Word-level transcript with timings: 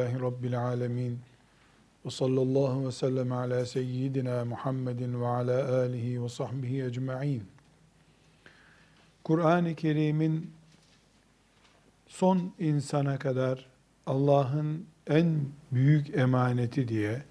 Elhamdülillahi 0.00 0.22
Rabbil 0.22 0.60
alemin. 0.60 1.18
Ve 2.06 2.10
sallallahu 2.10 2.86
ve 2.86 2.92
sellem 2.92 3.32
ala 3.32 3.66
seyyidina 3.66 4.44
Muhammedin 4.44 5.20
ve 5.20 5.26
ala 5.26 5.78
alihi 5.78 6.24
ve 6.24 6.28
sahbihi 6.28 6.84
ecma'in. 6.84 7.42
Kur'an-ı 9.24 9.74
Kerim'in 9.74 10.50
son 12.08 12.52
insana 12.58 13.18
kadar 13.18 13.66
Allah'ın 14.06 14.86
en 15.06 15.40
büyük 15.72 16.16
emaneti 16.16 16.88
diye 16.88 17.22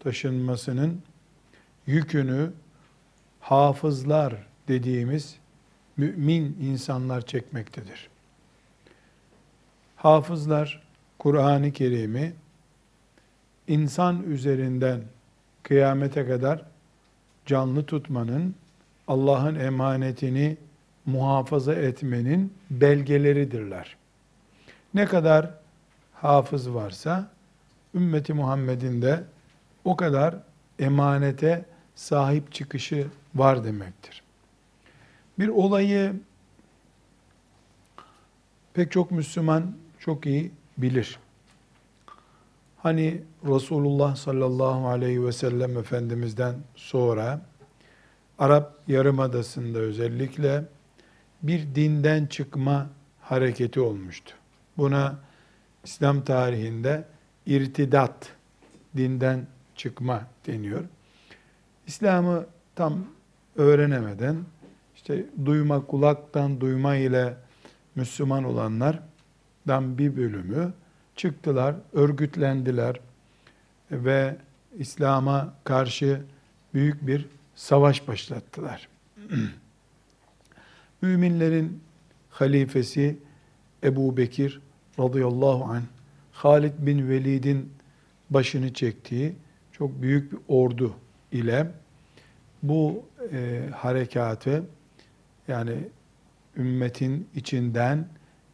taşınmasının 0.00 1.02
yükünü 1.86 2.52
hafızlar 3.40 4.46
dediğimiz 4.68 5.36
mümin 5.96 6.56
insanlar 6.60 7.26
çekmektedir. 7.26 8.08
Hafızlar 9.96 10.87
Kur'an-ı 11.18 11.72
Kerim'i 11.72 12.32
insan 13.68 14.22
üzerinden 14.22 15.00
kıyamete 15.62 16.26
kadar 16.26 16.64
canlı 17.46 17.86
tutmanın, 17.86 18.54
Allah'ın 19.08 19.54
emanetini 19.54 20.56
muhafaza 21.06 21.74
etmenin 21.74 22.52
belgeleridirler. 22.70 23.96
Ne 24.94 25.06
kadar 25.06 25.50
hafız 26.14 26.74
varsa 26.74 27.30
ümmeti 27.94 28.34
Muhammed'in 28.34 29.02
de 29.02 29.24
o 29.84 29.96
kadar 29.96 30.36
emanete 30.78 31.64
sahip 31.94 32.52
çıkışı 32.52 33.06
var 33.34 33.64
demektir. 33.64 34.22
Bir 35.38 35.48
olayı 35.48 36.12
pek 38.74 38.92
çok 38.92 39.10
Müslüman 39.10 39.74
çok 39.98 40.26
iyi 40.26 40.50
bilir. 40.78 41.18
Hani 42.76 43.22
Resulullah 43.44 44.16
sallallahu 44.16 44.88
aleyhi 44.88 45.26
ve 45.26 45.32
sellem 45.32 45.78
Efendimiz'den 45.78 46.54
sonra 46.76 47.40
Arap 48.38 48.74
Yarımadası'nda 48.88 49.78
özellikle 49.78 50.64
bir 51.42 51.74
dinden 51.74 52.26
çıkma 52.26 52.86
hareketi 53.20 53.80
olmuştu. 53.80 54.34
Buna 54.76 55.18
İslam 55.84 56.24
tarihinde 56.24 57.04
irtidat, 57.46 58.32
dinden 58.96 59.46
çıkma 59.74 60.22
deniyor. 60.46 60.84
İslam'ı 61.86 62.46
tam 62.74 63.04
öğrenemeden 63.56 64.36
işte 64.96 65.24
duyma 65.44 65.86
kulaktan 65.86 66.60
duyma 66.60 66.96
ile 66.96 67.36
Müslüman 67.94 68.44
olanlardan 69.68 69.98
bir 69.98 70.16
bölümü 70.16 70.72
çıktılar, 71.16 71.74
örgütlendiler 71.92 73.00
ve 73.90 74.36
İslam'a 74.78 75.54
karşı 75.64 76.22
büyük 76.74 77.06
bir 77.06 77.26
savaş 77.54 78.08
başlattılar. 78.08 78.88
Müminlerin 81.02 81.80
halifesi 82.30 83.18
Ebu 83.84 84.16
Bekir 84.16 84.60
radıyallahu 84.98 85.64
anh, 85.64 85.82
Halid 86.32 86.72
bin 86.78 87.08
Velid'in 87.08 87.72
başını 88.30 88.72
çektiği 88.72 89.34
çok 89.72 90.02
büyük 90.02 90.32
bir 90.32 90.38
ordu 90.48 90.94
ile 91.32 91.66
bu 92.62 93.04
e, 93.32 93.62
harekatı 93.74 94.64
yani 95.48 95.74
ümmetin 96.56 97.28
içinden 97.34 98.08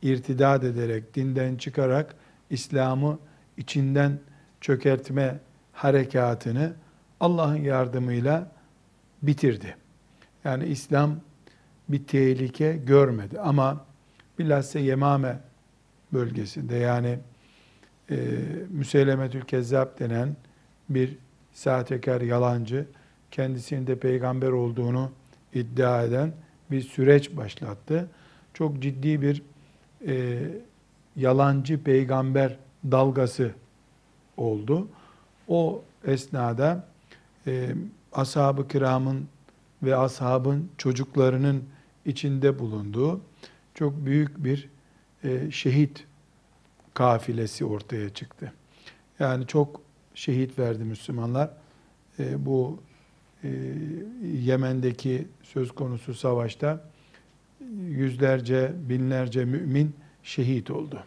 irtidat 0.04 0.64
ederek, 0.64 1.14
dinden 1.14 1.56
çıkarak 1.56 2.14
İslam'ı 2.50 3.18
içinden 3.56 4.18
çökertme 4.60 5.38
harekatını 5.72 6.72
Allah'ın 7.20 7.56
yardımıyla 7.56 8.52
bitirdi. 9.22 9.76
Yani 10.44 10.66
İslam 10.66 11.20
bir 11.88 12.04
tehlike 12.04 12.76
görmedi 12.86 13.40
ama 13.40 13.84
bilhassa 14.38 14.78
Yemame 14.78 15.40
bölgesinde 16.12 16.76
yani 16.76 17.18
e, 18.10 18.16
Müseylemetül 18.70 19.40
Kezzab 19.40 19.98
denen 19.98 20.36
bir 20.88 21.16
sahtekar 21.52 22.20
yalancı 22.20 22.86
kendisinin 23.30 23.86
de 23.86 23.98
peygamber 23.98 24.50
olduğunu 24.50 25.10
iddia 25.54 26.02
eden 26.02 26.32
bir 26.70 26.80
süreç 26.80 27.36
başlattı. 27.36 28.08
Çok 28.54 28.82
ciddi 28.82 29.22
bir 29.22 29.42
e, 30.06 30.38
yalancı 31.16 31.82
peygamber 31.82 32.56
dalgası 32.90 33.54
oldu. 34.36 34.88
O 35.48 35.82
esnada 36.04 36.86
e, 37.46 37.74
ashab-ı 38.12 38.68
kiramın 38.68 39.28
ve 39.82 39.96
ashabın 39.96 40.70
çocuklarının 40.78 41.64
içinde 42.06 42.58
bulunduğu 42.58 43.20
çok 43.74 44.06
büyük 44.06 44.44
bir 44.44 44.68
e, 45.24 45.50
şehit 45.50 46.06
kafilesi 46.94 47.64
ortaya 47.64 48.10
çıktı. 48.10 48.52
Yani 49.18 49.46
çok 49.46 49.80
şehit 50.14 50.58
verdi 50.58 50.84
Müslümanlar. 50.84 51.50
E, 52.18 52.46
bu 52.46 52.80
e, 53.44 53.48
Yemen'deki 54.22 55.28
söz 55.42 55.72
konusu 55.72 56.14
savaşta 56.14 56.90
yüzlerce, 58.04 58.72
binlerce 58.88 59.44
mümin 59.44 59.96
şehit 60.22 60.70
oldu. 60.70 61.02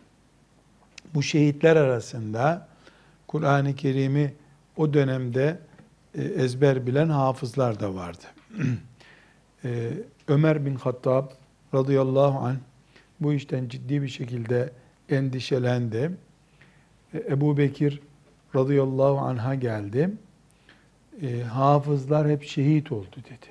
Bu 1.13 1.24
şehitler 1.24 1.75
arasında 1.75 2.68
Kur'an-ı 3.28 3.75
Kerim'i 3.75 4.34
o 4.78 4.94
dönemde 4.94 5.59
e, 6.16 6.24
ezber 6.24 6.88
bilen 6.88 7.09
hafızlar 7.09 7.80
da 7.80 7.96
vardı. 7.96 8.25
E, 9.66 9.94
Ömer 10.28 10.66
bin 10.66 10.75
Hattab 10.75 11.30
radıyallahu 11.74 12.38
anh 12.38 12.57
bu 13.19 13.34
işten 13.34 13.69
ciddi 13.69 14.02
bir 14.02 14.07
şekilde 14.07 14.72
endişelendi. 15.09 16.12
E, 17.13 17.18
Ebu 17.18 17.57
Bekir 17.57 18.02
radıyallahu 18.56 19.18
anh'a 19.18 19.56
geldi. 19.56 20.09
Hafızlar 21.51 22.30
hep 22.30 22.44
şehit 22.44 22.92
oldu 22.92 23.16
dedi. 23.16 23.48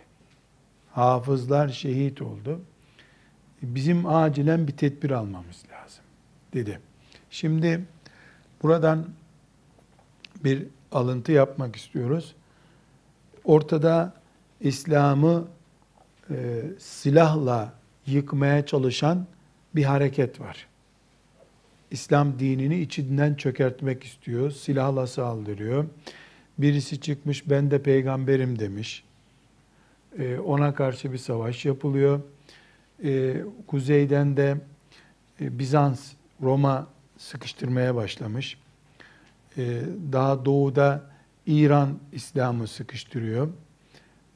Hafızlar 0.93 1.69
şehit 1.69 2.23
oldu. 2.23 2.61
Bizim 3.63 4.07
acilen 4.07 4.67
bir 4.67 4.73
tedbir 4.73 5.11
almamız 5.11 5.63
lazım 5.73 6.05
dedi. 6.55 6.81
Şimdi 7.31 7.85
buradan 8.63 9.07
bir 10.45 10.67
alıntı 10.93 11.33
yapmak 11.33 11.77
istiyoruz. 11.77 12.35
Ortada 13.45 14.15
İslam'ı 14.61 15.49
e, 16.31 16.63
silahla 16.79 17.73
yıkmaya 18.07 18.67
çalışan 18.67 19.27
bir 19.75 19.85
hareket 19.85 20.41
var. 20.41 20.67
İslam 21.91 22.39
dinini 22.39 22.81
içinden 22.81 23.35
çökertmek 23.35 24.05
istiyor, 24.05 24.51
silahla 24.51 25.07
saldırıyor. 25.07 25.85
Birisi 26.59 27.01
çıkmış 27.01 27.51
ben 27.51 27.71
de 27.71 27.83
peygamberim 27.83 28.59
demiş. 28.59 29.05
E, 30.19 30.39
ona 30.39 30.75
karşı 30.75 31.13
bir 31.13 31.19
savaş 31.19 31.65
yapılıyor. 31.65 32.21
E, 33.05 33.37
kuzeyden 33.67 34.37
de 34.37 34.57
e, 35.41 35.59
Bizans, 35.59 36.13
Roma 36.43 36.87
sıkıştırmaya 37.19 37.95
başlamış. 37.95 38.59
E, 39.57 39.81
daha 40.13 40.45
doğuda 40.45 41.03
İran 41.47 41.99
İslam'ı 42.13 42.67
sıkıştırıyor. 42.67 43.49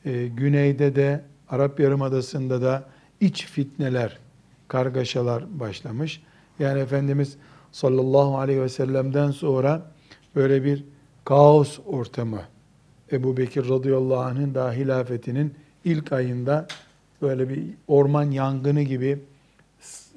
E, 0.05 0.27
güneyde 0.27 0.97
de 0.97 1.25
Arap 1.49 1.81
Yarımadası'nda 1.81 2.63
da 2.63 2.85
iç 3.21 3.47
fitneler, 3.47 4.19
kargaşalar 4.69 5.61
başlamış. 5.61 6.23
Yani 6.59 6.81
Efendimiz 6.81 7.37
sallallahu 7.73 8.39
aleyhi 8.39 8.63
ve 8.63 8.69
sellem'den 8.69 9.31
sonra 9.31 9.83
böyle 10.37 10.65
bir 10.65 10.85
kaos 11.25 11.79
ortamı 11.87 12.41
Ebu 13.13 13.37
Bekir 13.37 13.69
radıyallahu 13.69 14.21
anh'ın 14.21 14.55
da 14.55 14.73
hilafetinin 14.73 15.55
ilk 15.85 16.13
ayında 16.13 16.67
böyle 17.23 17.49
bir 17.49 17.65
orman 17.89 18.31
yangını 18.31 18.83
gibi 18.83 19.19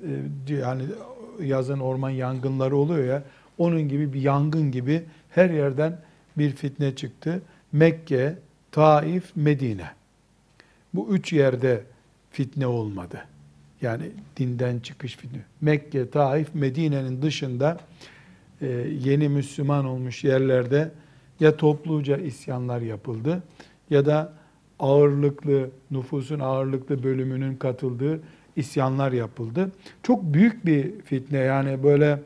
e, 0.03 0.53
yani 0.53 0.83
yazın 1.41 1.79
orman 1.79 2.09
yangınları 2.09 2.77
oluyor 2.77 3.05
ya 3.05 3.23
onun 3.57 3.81
gibi 3.89 4.13
bir 4.13 4.21
yangın 4.21 4.71
gibi 4.71 5.03
her 5.29 5.49
yerden 5.49 5.99
bir 6.37 6.51
fitne 6.51 6.95
çıktı. 6.95 7.41
Mekke, 7.71 8.35
Taif, 8.71 9.35
Medine. 9.35 9.87
Bu 10.93 11.09
üç 11.09 11.33
yerde 11.33 11.83
fitne 12.31 12.67
olmadı. 12.67 13.25
Yani 13.81 14.03
dinden 14.37 14.79
çıkış 14.79 15.17
fitne. 15.17 15.39
Mekke, 15.61 16.09
Taif, 16.09 16.47
Medine'nin 16.53 17.21
dışında 17.21 17.79
e, 18.61 18.67
yeni 19.03 19.29
Müslüman 19.29 19.85
olmuş 19.85 20.23
yerlerde 20.23 20.91
ya 21.39 21.57
topluca 21.57 22.17
isyanlar 22.17 22.81
yapıldı 22.81 23.43
ya 23.89 24.05
da 24.05 24.33
ağırlıklı, 24.83 25.69
nüfusun 25.91 26.39
ağırlıklı 26.39 27.03
bölümünün 27.03 27.55
katıldığı 27.55 28.21
isyanlar 28.55 29.11
yapıldı. 29.11 29.71
Çok 30.03 30.23
büyük 30.23 30.65
bir 30.65 31.01
fitne 31.01 31.37
yani 31.37 31.83
böyle 31.83 32.19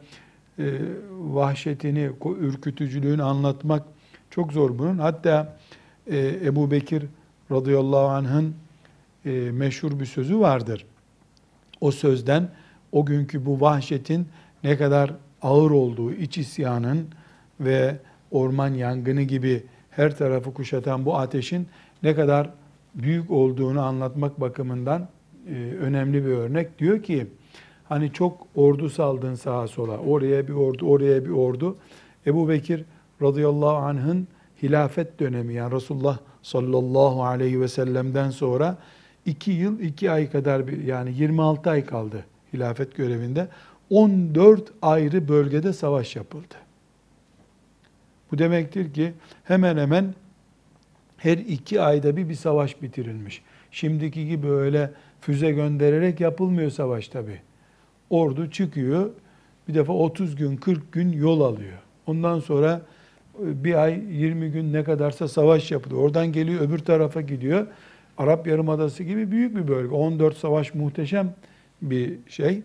e, 0.59 0.65
vahşetini, 1.11 2.09
ürkütücülüğünü 2.39 3.23
anlatmak 3.23 3.83
çok 4.29 4.53
zor 4.53 4.79
bunun. 4.79 4.97
Hatta 4.97 5.57
e, 6.07 6.39
Ebu 6.43 6.71
Bekir 6.71 7.03
radıyallahu 7.51 8.07
anh'ın 8.07 8.55
e, 9.25 9.31
meşhur 9.31 9.99
bir 9.99 10.05
sözü 10.05 10.39
vardır. 10.39 10.85
O 11.81 11.91
sözden 11.91 12.49
o 12.91 13.05
günkü 13.05 13.45
bu 13.45 13.61
vahşetin 13.61 14.27
ne 14.63 14.77
kadar 14.77 15.13
ağır 15.41 15.71
olduğu, 15.71 16.13
iç 16.13 16.37
isyanın 16.37 17.07
ve 17.59 17.95
orman 18.31 18.73
yangını 18.73 19.21
gibi 19.21 19.63
her 19.91 20.17
tarafı 20.17 20.53
kuşatan 20.53 21.05
bu 21.05 21.17
ateşin 21.17 21.67
ne 22.03 22.15
kadar 22.15 22.49
büyük 22.95 23.31
olduğunu 23.31 23.81
anlatmak 23.81 24.41
bakımından 24.41 25.07
e, 25.49 25.53
önemli 25.81 26.25
bir 26.25 26.31
örnek. 26.31 26.79
Diyor 26.79 27.03
ki 27.03 27.27
hani 27.83 28.13
çok 28.13 28.47
ordu 28.55 28.89
saldın 28.89 29.35
sağa 29.35 29.67
sola, 29.67 29.97
oraya 29.97 30.47
bir 30.47 30.53
ordu, 30.53 30.85
oraya 30.85 31.25
bir 31.25 31.29
ordu. 31.29 31.75
Ebu 32.27 32.49
Bekir 32.49 32.85
radıyallahu 33.21 33.75
anh'ın 33.75 34.27
hilafet 34.63 35.19
dönemi 35.19 35.53
yani 35.53 35.75
Resulullah 35.75 36.17
sallallahu 36.41 37.23
aleyhi 37.23 37.61
ve 37.61 37.67
sellem'den 37.67 38.29
sonra 38.29 38.77
iki 39.25 39.51
yıl 39.51 39.79
iki 39.79 40.11
ay 40.11 40.31
kadar 40.31 40.67
bir 40.67 40.83
yani 40.83 41.13
26 41.13 41.69
ay 41.69 41.85
kaldı 41.85 42.25
hilafet 42.53 42.95
görevinde. 42.95 43.47
14 43.89 44.63
ayrı 44.81 45.27
bölgede 45.27 45.73
savaş 45.73 46.15
yapıldı. 46.15 46.55
Bu 48.31 48.37
demektir 48.37 48.93
ki 48.93 49.13
hemen 49.43 49.77
hemen 49.77 50.13
her 51.17 51.37
iki 51.37 51.81
ayda 51.81 52.17
bir 52.17 52.29
bir 52.29 52.35
savaş 52.35 52.81
bitirilmiş. 52.81 53.41
Şimdiki 53.71 54.27
gibi 54.27 54.47
öyle 54.47 54.91
füze 55.21 55.51
göndererek 55.51 56.19
yapılmıyor 56.19 56.71
savaş 56.71 57.07
tabi. 57.07 57.41
Ordu 58.09 58.51
çıkıyor, 58.51 59.09
bir 59.67 59.73
defa 59.73 59.93
30 59.93 60.35
gün, 60.35 60.57
40 60.57 60.91
gün 60.91 61.11
yol 61.11 61.41
alıyor. 61.41 61.77
Ondan 62.07 62.39
sonra 62.39 62.81
e, 63.43 63.63
bir 63.63 63.83
ay, 63.83 64.01
20 64.09 64.51
gün 64.51 64.73
ne 64.73 64.83
kadarsa 64.83 65.27
savaş 65.27 65.71
yapılıyor. 65.71 66.01
Oradan 66.01 66.31
geliyor, 66.31 66.61
öbür 66.61 66.79
tarafa 66.79 67.21
gidiyor. 67.21 67.67
Arap 68.17 68.47
Yarımadası 68.47 69.03
gibi 69.03 69.31
büyük 69.31 69.55
bir 69.55 69.67
bölge. 69.67 69.95
14 69.95 70.37
savaş 70.37 70.73
muhteşem 70.73 71.33
bir 71.81 72.13
şey. 72.27 72.61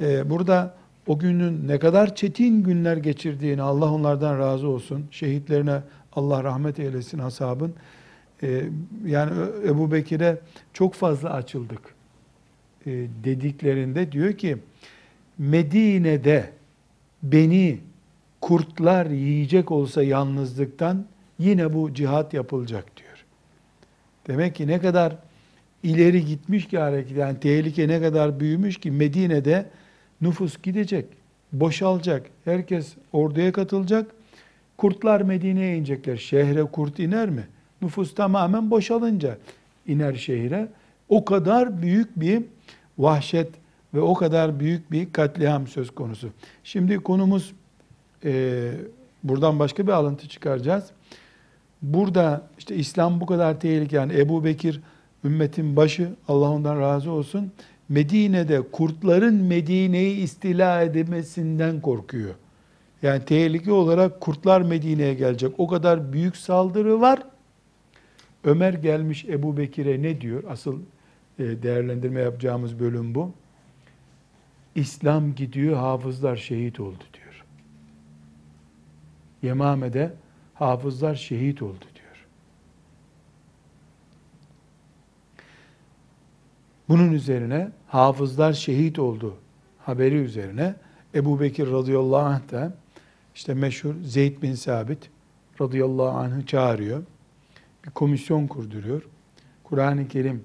Ee, 0.00 0.30
burada 0.30 0.74
o 1.06 1.18
günün 1.18 1.68
ne 1.68 1.78
kadar 1.78 2.14
çetin 2.14 2.62
günler 2.62 2.96
geçirdiğini 2.96 3.62
Allah 3.62 3.92
onlardan 3.92 4.38
razı 4.38 4.68
olsun. 4.68 5.06
Şehitlerine 5.10 5.80
Allah 6.12 6.44
rahmet 6.44 6.78
eylesin 6.78 7.18
ashabın. 7.18 7.74
Ee, 8.42 8.64
yani 9.06 9.32
Ebu 9.66 9.92
Bekir'e 9.92 10.38
çok 10.72 10.94
fazla 10.94 11.32
açıldık 11.32 11.94
ee, 12.86 13.06
dediklerinde 13.24 14.12
diyor 14.12 14.32
ki 14.32 14.58
Medine'de 15.38 16.50
beni 17.22 17.78
kurtlar 18.40 19.06
yiyecek 19.06 19.70
olsa 19.70 20.02
yalnızlıktan 20.02 21.06
yine 21.38 21.74
bu 21.74 21.94
cihat 21.94 22.34
yapılacak 22.34 22.96
diyor. 22.96 23.24
Demek 24.26 24.54
ki 24.54 24.66
ne 24.66 24.80
kadar 24.80 25.16
ileri 25.82 26.24
gitmiş 26.26 26.68
ki 26.68 26.78
hareket, 26.78 27.16
yani 27.16 27.40
tehlike 27.40 27.88
ne 27.88 28.00
kadar 28.00 28.40
büyümüş 28.40 28.80
ki 28.80 28.90
Medine'de 28.90 29.70
nüfus 30.20 30.62
gidecek, 30.62 31.06
boşalacak, 31.52 32.26
herkes 32.44 32.94
orduya 33.12 33.52
katılacak, 33.52 34.10
kurtlar 34.78 35.20
Medine'ye 35.20 35.76
inecekler. 35.76 36.16
Şehre 36.16 36.64
kurt 36.64 36.98
iner 36.98 37.30
mi? 37.30 37.46
Nüfus 37.82 38.14
tamamen 38.14 38.70
boşalınca 38.70 39.38
iner 39.86 40.14
şehre. 40.14 40.68
O 41.08 41.24
kadar 41.24 41.82
büyük 41.82 42.20
bir 42.20 42.42
vahşet 42.98 43.50
ve 43.94 44.00
o 44.00 44.14
kadar 44.14 44.60
büyük 44.60 44.92
bir 44.92 45.12
katliam 45.12 45.66
söz 45.66 45.90
konusu. 45.90 46.28
Şimdi 46.64 46.98
konumuz 46.98 47.52
e, 48.24 48.70
buradan 49.24 49.58
başka 49.58 49.86
bir 49.86 49.92
alıntı 49.92 50.28
çıkaracağız. 50.28 50.84
Burada 51.82 52.42
işte 52.58 52.76
İslam 52.76 53.20
bu 53.20 53.26
kadar 53.26 53.60
tehlikeli. 53.60 53.96
Yani 53.96 54.18
Ebu 54.18 54.44
Bekir 54.44 54.80
ümmetin 55.24 55.76
başı, 55.76 56.10
Allah 56.28 56.50
ondan 56.50 56.80
razı 56.80 57.10
olsun. 57.10 57.52
Medine'de 57.88 58.62
kurtların 58.72 59.34
Medine'yi 59.34 60.16
istila 60.16 60.82
edemesinden 60.82 61.80
korkuyor. 61.80 62.34
Yani 63.02 63.24
tehlike 63.24 63.72
olarak 63.72 64.20
kurtlar 64.20 64.60
Medine'ye 64.60 65.14
gelecek. 65.14 65.52
O 65.58 65.66
kadar 65.66 66.12
büyük 66.12 66.36
saldırı 66.36 67.00
var. 67.00 67.22
Ömer 68.44 68.74
gelmiş 68.74 69.24
Ebu 69.24 69.56
Bekir'e 69.56 70.02
ne 70.02 70.20
diyor? 70.20 70.44
Asıl 70.48 70.80
e, 71.38 71.62
değerlendirme 71.62 72.20
yapacağımız 72.20 72.80
bölüm 72.80 73.14
bu. 73.14 73.32
İslam 74.74 75.34
gidiyor, 75.34 75.76
hafızlar 75.76 76.36
şehit 76.36 76.80
oldu 76.80 77.04
diyor. 77.14 77.44
Yemame'de 79.42 80.12
hafızlar 80.54 81.14
şehit 81.14 81.62
oldu 81.62 81.84
diyor. 81.94 82.26
Bunun 86.88 87.12
üzerine 87.12 87.70
hafızlar 87.86 88.52
şehit 88.52 88.98
oldu 88.98 89.36
haberi 89.78 90.14
üzerine 90.14 90.74
Ebu 91.14 91.40
Bekir 91.40 91.72
radıyallahu 91.72 92.26
anh 92.26 92.52
da 92.52 92.72
işte 93.38 93.54
meşhur 93.54 93.94
Zeyd 94.04 94.42
bin 94.42 94.54
Sabit 94.54 95.10
radıyallahu 95.60 96.18
anh'ı 96.18 96.46
çağırıyor. 96.46 97.02
Bir 97.84 97.90
komisyon 97.90 98.46
kurduruyor. 98.46 99.02
Kur'an-ı 99.64 100.08
Kerim 100.08 100.44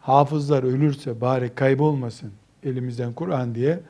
hafızlar 0.00 0.62
ölürse 0.62 1.20
bari 1.20 1.54
kaybolmasın 1.54 2.32
elimizden 2.64 3.12
Kur'an 3.12 3.54
diye 3.54 3.80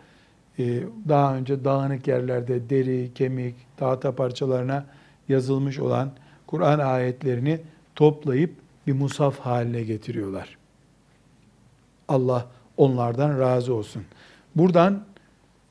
e, 0.59 0.83
daha 1.09 1.37
önce 1.37 1.65
dağınık 1.65 2.09
yerlerde 2.09 2.71
deri, 2.71 3.11
kemik, 3.15 3.55
tahta 3.77 4.15
parçalarına 4.15 4.87
yazılmış 5.29 5.79
olan 5.79 6.11
Kur'an 6.47 6.79
ayetlerini 6.79 7.61
toplayıp 7.95 8.55
bir 8.87 8.93
musaf 8.93 9.39
haline 9.39 9.83
getiriyorlar. 9.83 10.59
Allah 12.09 12.47
onlardan 12.77 13.39
razı 13.39 13.75
olsun. 13.75 14.03
Buradan 14.57 15.05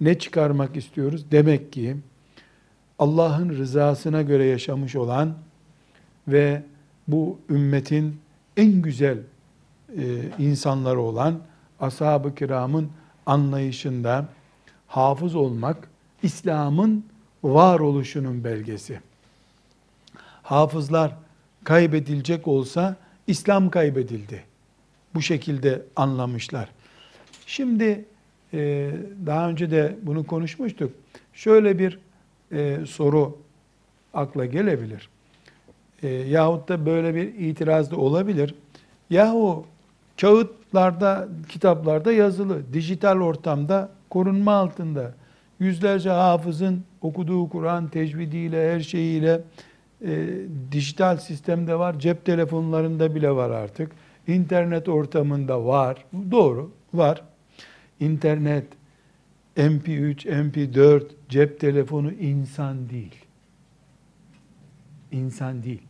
ne 0.01 0.19
çıkarmak 0.19 0.75
istiyoruz? 0.75 1.25
Demek 1.31 1.74
ki 1.74 1.97
Allah'ın 3.00 3.50
rızasına 3.50 4.22
göre 4.22 4.46
yaşamış 4.46 4.96
olan 4.96 5.34
ve 6.27 6.63
bu 7.08 7.39
ümmetin 7.50 8.20
en 8.58 8.82
güzel 8.82 9.18
e, 9.98 10.04
insanları 10.39 11.00
olan 11.01 11.39
ashab-ı 11.80 12.36
kiramın 12.36 12.89
anlayışında 13.25 14.25
hafız 14.88 15.36
olmak 15.36 15.89
İslam'ın 16.24 17.06
varoluşunun 17.44 18.44
belgesi 18.44 19.00
hafızlar 20.48 21.12
kaybedilecek 21.63 22.48
olsa 22.48 22.96
İslam 23.27 23.70
kaybedildi. 23.70 24.44
Bu 25.16 25.22
şekilde 25.22 25.82
anlamışlar. 25.96 26.70
Şimdi 27.46 28.06
e, 28.54 28.92
daha 29.25 29.50
önce 29.50 29.72
de 29.72 29.96
bunu 30.01 30.27
konuşmuştuk. 30.27 30.92
Şöyle 31.34 31.80
bir 31.80 32.00
e, 32.51 32.77
soru 32.88 33.38
akla 34.13 34.46
gelebilir. 34.46 35.10
E, 36.04 36.08
yahut 36.08 36.70
da 36.70 36.86
böyle 36.86 37.16
bir 37.16 37.34
itiraz 37.34 37.92
da 37.92 37.98
olabilir. 37.98 38.56
Yahu 39.10 39.66
kağıtlarda, 40.22 41.27
kitaplarda 41.50 42.12
yazılı, 42.12 42.74
dijital 42.74 43.22
ortamda 43.22 43.89
korunma 44.10 44.54
altında 44.54 45.13
yüzlerce 45.60 46.10
hafızın 46.10 46.84
okuduğu 47.01 47.50
Kur'an 47.50 47.88
tecvidiyle, 47.88 48.74
her 48.74 48.80
şeyiyle 48.80 49.42
e, 50.06 50.27
dijital 50.72 51.18
sistemde 51.18 51.80
var, 51.80 52.00
cep 52.00 52.25
telefonlarında 52.25 53.16
bile 53.16 53.32
var 53.32 53.50
artık. 53.50 53.92
İnternet 54.27 54.89
ortamında 54.89 55.66
var. 55.66 56.06
Doğru, 56.32 56.72
var. 56.94 57.22
İnternet, 58.00 58.66
MP3, 59.58 60.26
MP4, 60.26 61.04
cep 61.30 61.60
telefonu 61.60 62.12
insan 62.12 62.90
değil. 62.90 63.16
İnsan 65.12 65.64
değil. 65.64 65.82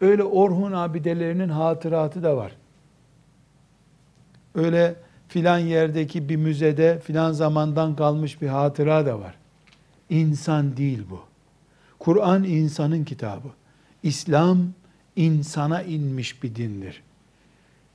Öyle 0.00 0.24
Orhun 0.24 0.72
abidelerinin 0.72 1.48
hatıratı 1.48 2.22
da 2.22 2.36
var. 2.36 2.56
Öyle 4.54 4.94
filan 5.28 5.58
yerdeki 5.58 6.28
bir 6.28 6.36
müzede 6.36 7.00
filan 7.00 7.32
zamandan 7.32 7.96
kalmış 7.96 8.42
bir 8.42 8.48
hatıra 8.48 9.06
da 9.06 9.20
var. 9.20 9.34
İnsan 10.10 10.76
değil 10.76 11.02
bu. 11.10 11.20
Kur'an 11.98 12.44
insanın 12.44 13.04
kitabı. 13.04 13.48
İslam 14.02 14.58
insana 15.16 15.82
inmiş 15.82 16.42
bir 16.42 16.54
dindir. 16.54 17.02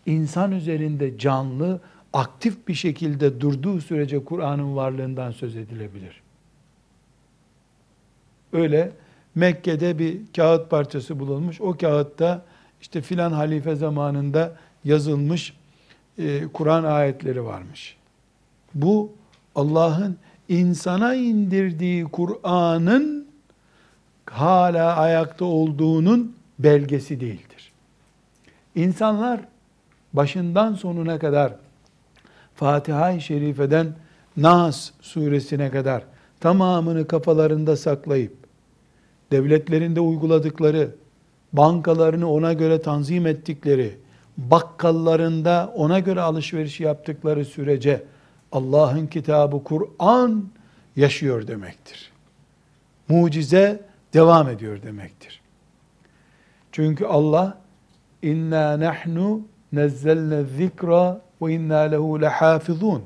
İnsan 0.05 0.51
üzerinde 0.51 1.17
canlı, 1.17 1.81
aktif 2.15 2.67
bir 2.67 2.73
şekilde 2.73 3.41
durduğu 3.41 3.81
sürece 3.81 4.23
Kur'an'ın 4.23 4.75
varlığından 4.75 5.31
söz 5.31 5.55
edilebilir. 5.55 6.21
Öyle 8.53 8.91
Mekke'de 9.35 9.99
bir 9.99 10.19
kağıt 10.35 10.69
parçası 10.69 11.19
bulunmuş. 11.19 11.61
O 11.61 11.77
kağıtta 11.77 12.45
işte 12.81 13.01
filan 13.01 13.31
halife 13.31 13.75
zamanında 13.75 14.55
yazılmış 14.83 15.53
e, 16.17 16.47
Kur'an 16.53 16.83
ayetleri 16.83 17.45
varmış. 17.45 17.97
Bu 18.73 19.11
Allah'ın 19.55 20.17
insana 20.49 21.15
indirdiği 21.15 22.03
Kur'an'ın 22.03 23.27
hala 24.25 24.95
ayakta 24.95 25.45
olduğunun 25.45 26.35
belgesi 26.59 27.19
değildir. 27.19 27.71
İnsanlar 28.75 29.39
başından 30.13 30.73
sonuna 30.73 31.19
kadar 31.19 31.64
Fatiha-i 32.55 33.21
Şerife'den 33.21 33.95
Nas 34.37 34.91
suresine 35.01 35.71
kadar 35.71 36.03
tamamını 36.39 37.07
kafalarında 37.07 37.77
saklayıp 37.77 38.33
devletlerinde 39.31 39.99
uyguladıkları, 39.99 40.95
bankalarını 41.53 42.31
ona 42.31 42.53
göre 42.53 42.81
tanzim 42.81 43.27
ettikleri, 43.27 43.97
bakkallarında 44.37 45.73
ona 45.75 45.99
göre 45.99 46.21
alışveriş 46.21 46.79
yaptıkları 46.79 47.45
sürece 47.45 48.03
Allah'ın 48.51 49.07
kitabı 49.07 49.63
Kur'an 49.63 50.45
yaşıyor 50.95 51.47
demektir. 51.47 52.11
Mucize 53.09 53.81
devam 54.13 54.49
ediyor 54.49 54.81
demektir. 54.81 55.41
Çünkü 56.71 57.05
Allah 57.05 57.57
inna 58.21 58.79
nahnu 58.79 59.41
nezzelne 59.71 60.43
zikra 60.43 61.21
ve 61.47 61.53
inna 61.53 61.79
lehu 61.79 62.21
lehafizun. 62.21 63.03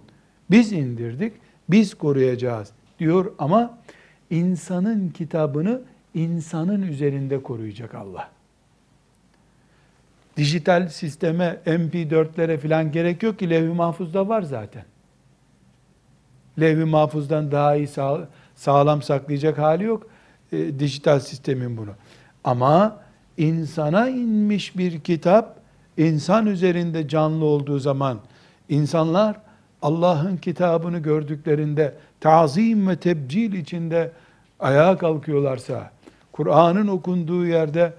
Biz 0.52 0.72
indirdik, 0.72 1.34
biz 1.70 1.94
koruyacağız 1.94 2.72
diyor 3.00 3.32
ama 3.40 3.78
insanın 4.30 5.10
kitabını 5.10 5.82
insanın 6.14 6.82
üzerinde 6.82 7.44
koruyacak 7.44 7.96
Allah. 7.96 8.30
Dijital 10.38 10.88
sisteme, 10.88 11.58
MP4'lere 11.66 12.58
falan 12.58 12.92
gerek 12.92 13.24
yok 13.24 13.40
ki 13.40 13.50
levh-i 13.50 13.74
mahfuzda 13.74 14.28
var 14.30 14.42
zaten. 14.42 14.84
Levh-i 16.60 16.86
mahfuzdan 16.86 17.52
daha 17.52 17.76
iyi 17.76 17.88
sağ, 17.88 18.28
sağlam 18.56 19.02
saklayacak 19.02 19.58
hali 19.58 19.84
yok 19.84 20.08
e, 20.52 20.80
dijital 20.80 21.20
sistemin 21.20 21.78
bunu. 21.78 21.92
Ama 22.44 23.02
insana 23.38 24.10
inmiş 24.10 24.78
bir 24.78 25.00
kitap 25.00 25.59
insan 26.00 26.46
üzerinde 26.46 27.08
canlı 27.08 27.46
olduğu 27.46 27.80
zaman 27.80 28.20
insanlar 28.70 29.36
Allah'ın 29.82 30.38
kitabını 30.38 31.00
gördüklerinde 31.00 31.94
tazim 32.22 32.88
ve 32.88 32.96
tebcil 32.96 33.54
içinde 33.54 34.12
ayağa 34.60 34.98
kalkıyorlarsa, 34.98 35.92
Kur'an'ın 36.32 36.88
okunduğu 36.88 37.46
yerde 37.46 37.94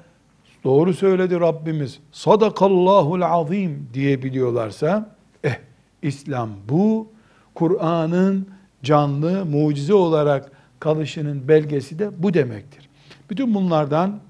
doğru 0.65 0.95
söyledi 0.95 1.41
Rabbimiz, 1.41 1.99
sadakallahul 2.13 3.21
azim 3.21 3.89
diyebiliyorlarsa, 3.95 5.17
eh 5.45 5.57
İslam 6.03 6.51
bu, 6.69 7.09
Kur'an'ın 7.55 8.49
canlı, 8.83 9.47
mucize 9.47 9.95
olarak 9.95 10.51
kalışının 10.81 11.49
belgesi 11.49 11.99
de 11.99 12.23
bu 12.23 12.35
demektir. 12.35 12.89
Bütün 13.31 13.55
bunlardan 13.55 14.21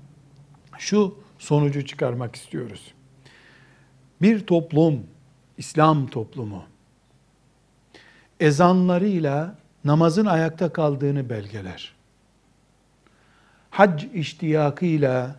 şu 0.78 1.14
sonucu 1.38 1.86
çıkarmak 1.86 2.36
istiyoruz. 2.36 2.94
Bir 4.22 4.46
toplum, 4.46 5.06
İslam 5.58 6.06
toplumu, 6.06 6.62
ezanlarıyla 8.40 9.54
namazın 9.84 10.26
ayakta 10.26 10.72
kaldığını 10.72 11.30
belgeler. 11.30 11.94
Hac 13.70 14.04
iştiyakıyla, 14.14 15.36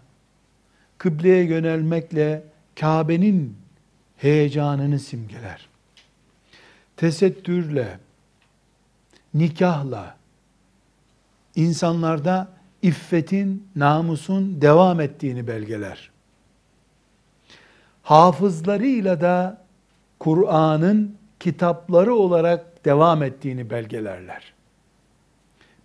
kıbleye 0.97 1.43
yönelmekle 1.43 2.43
Kabe'nin 2.79 3.57
heyecanını 4.17 4.99
simgeler. 4.99 5.67
Tesettürle, 6.97 7.99
nikahla, 9.33 10.17
insanlarda 11.55 12.49
iffetin, 12.81 13.67
namusun 13.75 14.61
devam 14.61 15.01
ettiğini 15.01 15.47
belgeler. 15.47 16.11
Hafızlarıyla 18.11 19.21
da 19.21 19.61
Kur'an'ın 20.19 21.15
kitapları 21.39 22.15
olarak 22.15 22.85
devam 22.85 23.23
ettiğini 23.23 23.69
belgelerler. 23.69 24.53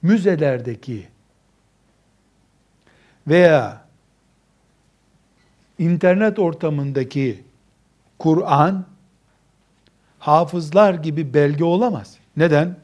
Müzelerdeki 0.03 1.09
veya 3.27 3.85
internet 5.79 6.39
ortamındaki 6.39 7.45
Kur'an 8.19 8.85
hafızlar 10.19 10.95
gibi 10.95 11.35
belge 11.35 11.65
olamaz. 11.65 12.19
Neden? 12.37 12.77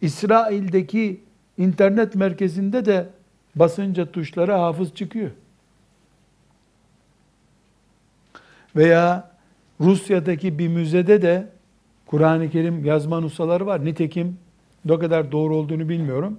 İsrail'deki 0.00 1.20
internet 1.58 2.14
merkezinde 2.14 2.84
de 2.84 3.08
basınca 3.54 4.12
tuşlara 4.12 4.62
hafız 4.62 4.94
çıkıyor. 4.94 5.30
Veya 8.76 9.30
Rusya'daki 9.80 10.58
bir 10.58 10.68
müzede 10.68 11.22
de 11.22 11.48
Kur'an-ı 12.06 12.50
Kerim 12.50 12.84
yazma 12.84 13.20
nussaları 13.20 13.66
var. 13.66 13.84
Nitekim 13.84 14.38
ne 14.84 14.98
kadar 14.98 15.32
doğru 15.32 15.56
olduğunu 15.56 15.88
bilmiyorum. 15.88 16.38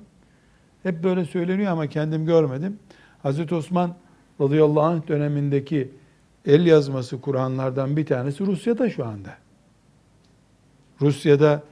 Hep 0.84 1.04
böyle 1.04 1.26
söyleniyor 1.26 1.72
ama 1.72 1.88
kendim 1.88 2.26
görmedim. 2.26 2.80
Hazreti 3.24 3.56
Osman 3.56 3.96
radıyallahu 4.42 4.82
anh 4.82 5.08
dönemindeki 5.08 5.92
el 6.46 6.66
yazması 6.66 7.22
Kur'anlardan 7.22 7.98
bir 7.98 8.06
tanesi 8.06 8.46
Rusya'da 8.46 8.90
şu 8.90 9.06
anda. 9.06 9.30
Rusya'da 11.02 11.64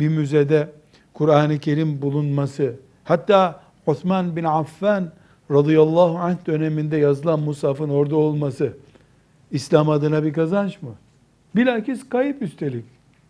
bir 0.00 0.08
müzede 0.08 0.68
Kur'an-ı 1.14 1.58
Kerim 1.58 2.02
bulunması, 2.02 2.74
hatta 3.04 3.62
Osman 3.86 4.36
bin 4.36 4.44
Affan 4.44 5.12
radıyallahu 5.50 6.18
anh 6.18 6.46
döneminde 6.46 6.96
yazılan 6.96 7.40
Musaf'ın 7.40 7.88
orada 7.88 8.16
olması, 8.16 8.76
İslam 9.52 9.88
adına 9.88 10.24
bir 10.24 10.32
kazanç 10.32 10.82
mı? 10.82 10.94
Bilakis 11.56 12.08
kayıp 12.08 12.42
üstelik. 12.42 12.84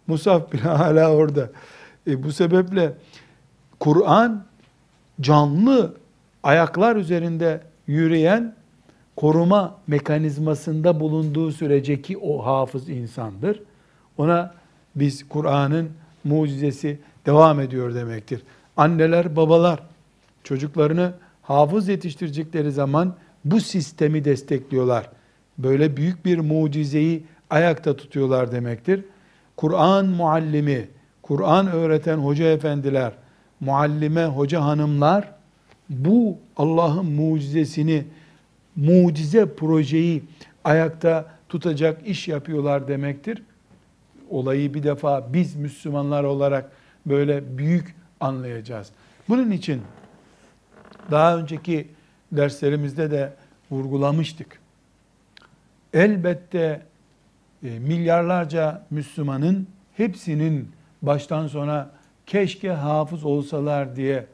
Musaf 0.07 0.53
bile 0.53 0.63
hala 0.63 1.13
orada. 1.13 1.51
E, 2.07 2.23
bu 2.23 2.33
sebeple 2.33 2.95
Kur'an 3.81 4.45
canlı 5.21 5.95
ayaklar 6.43 6.97
üzerinde 6.97 7.61
yürüyen 7.87 8.55
koruma 9.17 9.75
mekanizmasında 9.87 11.01
bulunduğu 11.01 11.53
sürece 11.53 12.03
ki 12.03 12.19
o 12.19 12.47
hafız 12.47 12.89
insandır. 12.89 13.63
Ona 14.19 14.55
biz 14.95 15.29
Kur'an'ın 15.29 15.91
mucizesi 16.25 16.99
devam 17.27 17.61
ediyor 17.61 17.95
demektir. 17.95 18.43
Anneler, 18.77 19.37
babalar 19.37 19.81
çocuklarını 20.45 21.13
hafız 21.43 21.89
yetiştirecekleri 21.89 22.73
zaman 22.73 23.15
bu 23.45 23.61
sistemi 23.61 24.25
destekliyorlar. 24.25 25.11
Böyle 25.59 25.97
büyük 25.97 26.25
bir 26.25 26.39
mucizeyi 26.39 27.25
ayakta 27.51 27.97
tutuyorlar 27.97 28.53
demektir. 28.53 29.05
Kur'an 29.57 30.07
muallimi, 30.07 30.89
Kur'an 31.23 31.67
öğreten 31.67 32.19
hoca 32.19 32.45
efendiler, 32.45 33.13
muallime 33.61 34.25
hoca 34.25 34.65
hanımlar 34.65 35.33
bu 35.89 36.39
Allah'ın 36.57 37.07
mucizesini, 37.07 38.05
mucize 38.77 39.55
projeyi 39.55 40.25
ayakta 40.65 41.27
tutacak 41.49 42.07
iş 42.07 42.29
yapıyorlar 42.29 42.89
demektir. 42.89 43.43
Olayı 44.31 44.75
bir 44.75 44.83
defa 44.83 45.33
biz 45.33 45.57
Müslümanlar 45.57 46.25
olarak 46.25 46.73
böyle 47.07 47.59
büyük 47.59 47.95
anlayacağız. 48.21 48.91
Bunun 49.29 49.51
için 49.51 49.83
daha 51.11 51.39
önceki 51.39 51.89
derslerimizde 52.33 53.11
de 53.11 53.33
vurgulamıştık. 53.71 54.62
Elbette 55.93 56.83
e, 57.63 57.79
milyarlarca 57.79 58.83
Müslümanın 58.91 59.67
hepsinin 59.97 60.69
baştan 61.03 61.47
sona 61.47 61.91
keşke 62.27 62.71
hafız 62.71 63.25
olsalar 63.25 63.97
diye 63.97 64.27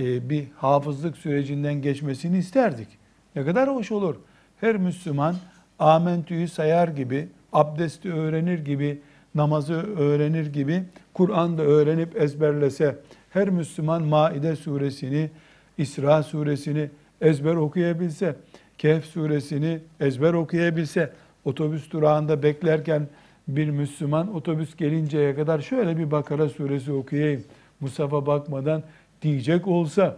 e, 0.00 0.30
bir 0.30 0.44
hafızlık 0.56 1.16
sürecinden 1.16 1.74
geçmesini 1.74 2.38
isterdik. 2.38 2.88
Ne 3.36 3.44
kadar 3.44 3.74
hoş 3.74 3.92
olur. 3.92 4.16
Her 4.60 4.76
Müslüman 4.76 5.36
amentüyü 5.78 6.48
sayar 6.48 6.88
gibi, 6.88 7.28
abdesti 7.52 8.12
öğrenir 8.12 8.58
gibi, 8.58 9.00
namazı 9.34 9.74
öğrenir 9.74 10.46
gibi, 10.46 10.82
Kur'an'da 11.14 11.62
öğrenip 11.62 12.22
ezberlese, 12.22 12.96
her 13.30 13.50
Müslüman 13.50 14.02
Maide 14.02 14.56
suresini, 14.56 15.30
İsra 15.78 16.22
suresini 16.22 16.90
ezber 17.20 17.54
okuyabilse, 17.54 18.36
Kehf 18.80 19.04
suresini 19.04 19.80
ezber 20.00 20.34
okuyabilse, 20.34 21.12
otobüs 21.44 21.90
durağında 21.90 22.42
beklerken 22.42 23.08
bir 23.48 23.70
Müslüman 23.70 24.34
otobüs 24.34 24.76
gelinceye 24.76 25.34
kadar 25.34 25.60
şöyle 25.60 25.98
bir 25.98 26.10
Bakara 26.10 26.48
suresi 26.48 26.92
okuyayım, 26.92 27.44
Musaf'a 27.80 28.26
bakmadan 28.26 28.82
diyecek 29.22 29.66
olsa, 29.68 30.16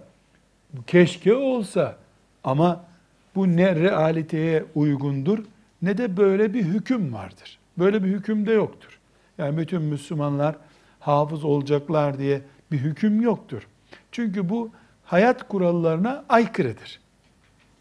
keşke 0.87 1.35
olsa 1.35 1.97
ama 2.45 2.85
bu 3.35 3.57
ne 3.57 3.75
realiteye 3.77 4.65
uygundur 4.75 5.39
ne 5.83 5.99
de 5.99 6.17
böyle 6.17 6.55
bir 6.55 6.65
hüküm 6.65 7.13
vardır. 7.13 7.59
Böyle 7.79 8.05
bir 8.05 8.09
hüküm 8.09 8.47
de 8.47 8.53
yoktur. 8.53 8.99
Yani 9.39 9.59
bütün 9.59 9.83
Müslümanlar 9.83 10.57
hafız 11.01 11.45
olacaklar 11.45 12.19
diye 12.19 12.41
bir 12.73 12.79
hüküm 12.79 13.21
yoktur. 13.21 13.67
Çünkü 14.13 14.49
bu 14.49 14.71
hayat 15.05 15.49
kurallarına 15.49 16.25
aykırıdır. 16.29 17.03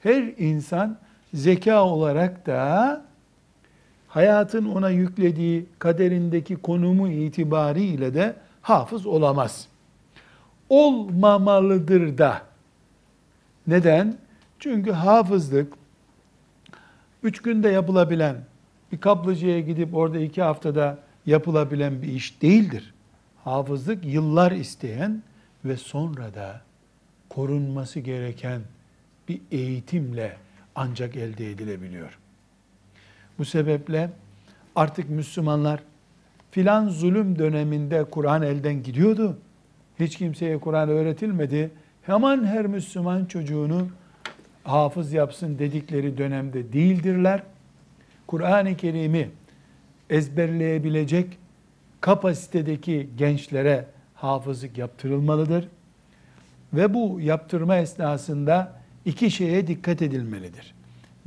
Her 0.03 0.23
insan 0.37 0.97
zeka 1.33 1.83
olarak 1.83 2.45
da 2.45 3.01
hayatın 4.07 4.65
ona 4.65 4.89
yüklediği 4.89 5.65
kaderindeki 5.79 6.55
konumu 6.55 7.09
itibariyle 7.09 8.13
de 8.13 8.35
hafız 8.61 9.05
olamaz. 9.05 9.67
Olmamalıdır 10.69 12.17
da. 12.17 12.41
Neden? 13.67 14.17
Çünkü 14.59 14.91
hafızlık 14.91 15.73
üç 17.23 17.41
günde 17.41 17.69
yapılabilen, 17.69 18.35
bir 18.91 18.97
kaplıcaya 18.97 19.59
gidip 19.59 19.95
orada 19.95 20.19
iki 20.19 20.41
haftada 20.41 20.97
yapılabilen 21.25 22.01
bir 22.01 22.07
iş 22.07 22.41
değildir. 22.41 22.93
Hafızlık 23.43 24.05
yıllar 24.05 24.51
isteyen 24.51 25.23
ve 25.65 25.77
sonra 25.77 26.33
da 26.33 26.61
korunması 27.29 27.99
gereken 27.99 28.61
bir 29.29 29.41
eğitimle 29.51 30.37
ancak 30.75 31.15
elde 31.15 31.51
edilebiliyor. 31.51 32.19
Bu 33.37 33.45
sebeple 33.45 34.09
artık 34.75 35.09
Müslümanlar 35.09 35.83
filan 36.51 36.89
zulüm 36.89 37.39
döneminde 37.39 38.03
Kur'an 38.03 38.41
elden 38.41 38.83
gidiyordu. 38.83 39.37
Hiç 39.99 40.17
kimseye 40.17 40.59
Kur'an 40.59 40.89
öğretilmedi. 40.89 41.71
Hemen 42.01 42.45
her 42.45 42.65
Müslüman 42.65 43.25
çocuğunu 43.25 43.87
hafız 44.63 45.13
yapsın 45.13 45.59
dedikleri 45.59 46.17
dönemde 46.17 46.73
değildirler. 46.73 47.43
Kur'an-ı 48.27 48.77
Kerim'i 48.77 49.29
ezberleyebilecek 50.09 51.37
kapasitedeki 52.01 53.09
gençlere 53.17 53.85
hafızlık 54.15 54.77
yaptırılmalıdır. 54.77 55.67
Ve 56.73 56.93
bu 56.93 57.19
yaptırma 57.21 57.77
esnasında 57.77 58.80
iki 59.05 59.31
şeye 59.31 59.67
dikkat 59.67 60.01
edilmelidir. 60.01 60.73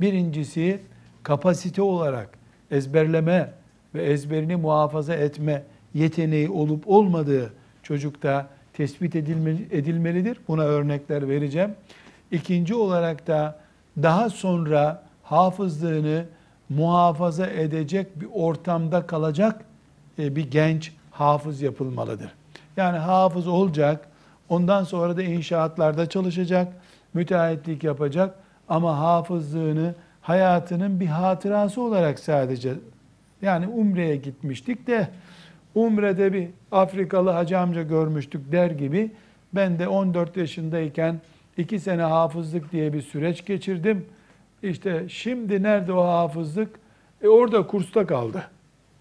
Birincisi 0.01 0.81
kapasite 1.23 1.81
olarak 1.81 2.29
ezberleme 2.71 3.53
ve 3.95 4.03
ezberini 4.03 4.55
muhafaza 4.55 5.13
etme 5.13 5.63
yeteneği 5.93 6.49
olup 6.49 6.83
olmadığı 6.87 7.53
çocukta 7.83 8.47
tespit 8.73 9.15
edilmelidir. 9.15 10.37
Buna 10.47 10.61
örnekler 10.61 11.29
vereceğim. 11.29 11.71
İkinci 12.31 12.75
olarak 12.75 13.27
da 13.27 13.59
daha 14.03 14.29
sonra 14.29 15.03
hafızlığını 15.23 16.25
muhafaza 16.69 17.47
edecek 17.47 18.21
bir 18.21 18.27
ortamda 18.33 19.07
kalacak 19.07 19.65
e, 20.19 20.35
bir 20.35 20.51
genç 20.51 20.91
hafız 21.11 21.61
yapılmalıdır. 21.61 22.31
Yani 22.77 22.97
hafız 22.97 23.47
olacak, 23.47 24.07
ondan 24.49 24.83
sonra 24.83 25.17
da 25.17 25.23
inşaatlarda 25.23 26.09
çalışacak, 26.09 26.67
müteahhitlik 27.15 27.83
yapacak 27.83 28.35
ama 28.69 28.99
hafızlığını 28.99 29.95
hayatının 30.21 30.99
bir 30.99 31.05
hatırası 31.05 31.81
olarak 31.81 32.19
sadece 32.19 32.73
yani 33.41 33.67
Umre'ye 33.67 34.15
gitmiştik 34.15 34.87
de 34.87 35.07
Umre'de 35.75 36.33
bir 36.33 36.49
Afrikalı 36.71 37.29
hacı 37.29 37.59
amca 37.59 37.83
görmüştük 37.83 38.51
der 38.51 38.71
gibi 38.71 39.11
ben 39.53 39.79
de 39.79 39.87
14 39.87 40.37
yaşındayken 40.37 41.21
iki 41.57 41.79
sene 41.79 42.01
hafızlık 42.01 42.71
diye 42.71 42.93
bir 42.93 43.01
süreç 43.01 43.45
geçirdim. 43.45 44.05
İşte 44.63 45.09
şimdi 45.09 45.63
nerede 45.63 45.93
o 45.93 46.03
hafızlık? 46.03 46.79
E 47.21 47.27
orada 47.27 47.67
kursta 47.67 48.05
kaldı. 48.05 48.43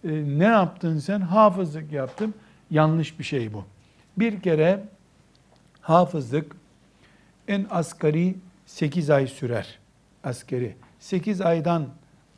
E, 0.04 0.08
ne 0.38 0.44
yaptın 0.44 0.98
sen? 0.98 1.20
Hafızlık 1.20 1.92
yaptım. 1.92 2.34
Yanlış 2.70 3.18
bir 3.18 3.24
şey 3.24 3.52
bu. 3.52 3.64
Bir 4.16 4.40
kere 4.40 4.84
hafızlık 5.80 6.56
en 7.48 7.66
asgari 7.70 8.36
8 8.66 9.10
ay 9.10 9.26
sürer. 9.26 9.78
Askeri. 10.24 10.76
8 11.00 11.40
aydan 11.40 11.88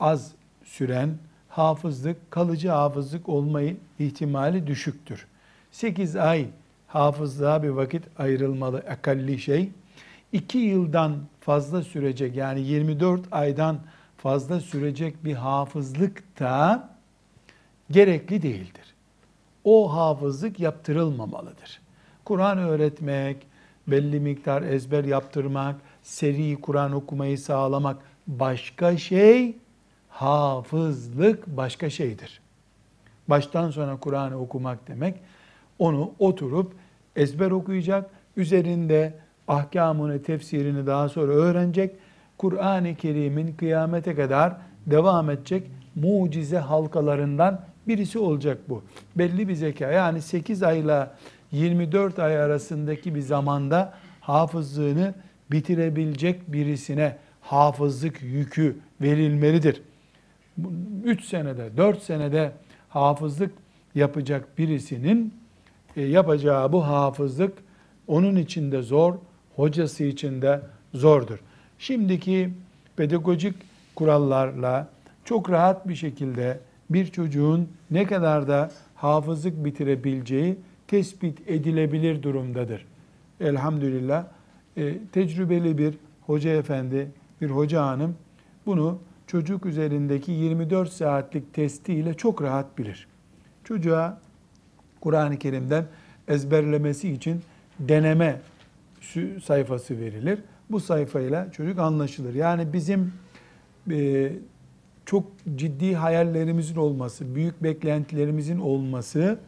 az 0.01 0.33
süren 0.65 1.19
hafızlık, 1.49 2.31
kalıcı 2.31 2.69
hafızlık 2.69 3.29
olmayı 3.29 3.77
ihtimali 3.99 4.67
düşüktür. 4.67 5.27
8 5.71 6.17
ay 6.17 6.47
hafızlığa 6.87 7.63
bir 7.63 7.69
vakit 7.69 8.05
ayrılmalı 8.19 8.79
akalli 8.79 9.39
şey. 9.39 9.71
2 10.33 10.59
yıldan 10.59 11.17
fazla 11.41 11.83
sürecek 11.83 12.37
yani 12.37 12.61
24 12.61 13.21
aydan 13.33 13.79
fazla 14.17 14.61
sürecek 14.61 15.25
bir 15.25 15.35
hafızlık 15.35 16.41
da 16.41 16.89
gerekli 17.91 18.43
değildir. 18.43 18.95
O 19.65 19.97
hafızlık 19.97 20.61
yaptırılmamalıdır. 20.61 21.81
Kur'an 22.25 22.59
öğretmek, 22.59 23.47
belli 23.89 24.21
miktar 24.21 24.63
ezber 24.63 25.05
yaptırmak, 25.05 25.77
seri 26.03 26.61
Kur'an 26.61 26.93
okumayı 26.93 27.39
sağlamak 27.39 27.97
başka 28.27 28.97
şey, 28.97 29.57
hafızlık 30.09 31.47
başka 31.47 31.91
şeydir. 31.91 32.41
Baştan 33.29 33.71
sona 33.71 34.01
Kur'an'ı 34.01 34.41
okumak 34.41 34.89
demek, 34.89 35.15
onu 35.79 36.13
oturup 36.19 36.73
ezber 37.17 37.51
okuyacak, 37.51 38.11
üzerinde 38.37 39.15
ahkamını, 39.49 40.23
tefsirini 40.23 40.87
daha 40.87 41.09
sonra 41.09 41.33
öğrenecek, 41.33 41.95
Kur'an-ı 42.39 42.95
Kerim'in 42.95 43.53
kıyamete 43.53 44.15
kadar 44.15 44.57
devam 44.87 45.31
edecek 45.31 45.71
mucize 45.95 46.59
halkalarından 46.59 47.61
birisi 47.89 48.19
olacak 48.19 48.59
bu. 48.69 48.83
Belli 49.17 49.49
bir 49.49 49.55
zeka. 49.55 49.91
Yani 49.91 50.23
8 50.23 50.63
ayla 50.63 51.15
24 51.53 52.19
ay 52.19 52.39
arasındaki 52.39 53.15
bir 53.15 53.21
zamanda 53.21 53.95
hafızlığını 54.21 55.15
bitirebilecek 55.51 56.53
birisine 56.53 57.17
hafızlık 57.41 58.23
yükü 58.23 58.77
verilmelidir. 59.01 59.83
3 61.05 61.25
senede, 61.25 61.77
4 61.77 62.03
senede 62.03 62.53
hafızlık 62.89 63.53
yapacak 63.95 64.59
birisinin 64.59 65.35
e, 65.97 66.03
yapacağı 66.03 66.73
bu 66.73 66.87
hafızlık 66.87 67.53
onun 68.07 68.37
için 68.37 68.73
de 68.73 68.83
zor, 68.83 69.15
hocası 69.57 70.05
için 70.05 70.43
de 70.43 70.61
zordur. 70.95 71.39
Şimdiki 71.79 72.51
pedagojik 72.97 73.55
kurallarla 73.95 74.89
çok 75.25 75.51
rahat 75.51 75.89
bir 75.89 75.95
şekilde 75.95 76.61
bir 76.91 77.07
çocuğun 77.07 77.69
ne 77.91 78.07
kadar 78.07 78.49
da 78.49 78.71
hafızlık 78.95 79.65
bitirebileceği 79.65 80.59
tespit 80.89 81.51
edilebilir 81.51 82.23
durumdadır. 82.23 82.87
Elhamdülillah 83.41 84.27
e, 84.77 84.99
tecrübeli 85.13 85.79
bir 85.79 85.95
hoca 86.27 86.51
efendi, 86.51 87.09
bir 87.41 87.51
hoca 87.51 87.87
hanım 87.87 88.17
bunu 88.67 88.99
çocuk 89.27 89.67
üzerindeki 89.67 90.33
24 90.33 90.93
saatlik 90.93 91.55
testiyle 91.55 92.15
çok 92.15 92.43
rahat 92.43 92.79
bilir. 92.79 93.09
Çocuğa 93.65 94.21
Kur'an-ı 95.01 95.39
Kerim'den 95.39 95.85
ezberlemesi 96.29 97.13
için 97.13 97.43
deneme 97.81 98.41
sayfası 99.43 99.99
verilir. 99.99 100.39
Bu 100.71 100.81
sayfayla 100.81 101.53
çocuk 101.53 101.79
anlaşılır. 101.79 102.35
Yani 102.35 102.73
bizim 102.73 103.13
e, 103.91 104.33
çok 105.07 105.27
ciddi 105.57 105.95
hayallerimizin 105.95 106.77
olması, 106.77 107.35
büyük 107.35 107.63
beklentilerimizin 107.63 108.59
olması 108.59 109.39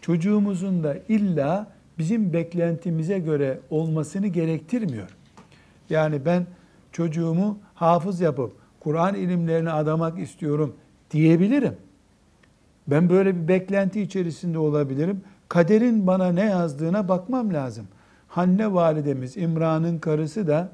çocuğumuzun 0.00 0.84
da 0.84 0.96
illa 1.08 1.66
bizim 1.98 2.32
beklentimize 2.32 3.18
göre 3.18 3.60
olmasını 3.70 4.26
gerektirmiyor. 4.26 5.08
Yani 5.90 6.24
ben 6.24 6.46
çocuğumu 6.92 7.58
hafız 7.74 8.20
yapıp 8.20 8.52
Kur'an 8.80 9.14
ilimlerini 9.14 9.70
adamak 9.70 10.18
istiyorum 10.18 10.76
diyebilirim. 11.10 11.76
Ben 12.88 13.08
böyle 13.08 13.36
bir 13.36 13.48
beklenti 13.48 14.00
içerisinde 14.00 14.58
olabilirim. 14.58 15.20
Kaderin 15.48 16.06
bana 16.06 16.32
ne 16.32 16.44
yazdığına 16.44 17.08
bakmam 17.08 17.54
lazım. 17.54 17.86
Hanne 18.28 18.74
validemiz 18.74 19.36
İmran'ın 19.36 19.98
karısı 19.98 20.46
da 20.46 20.72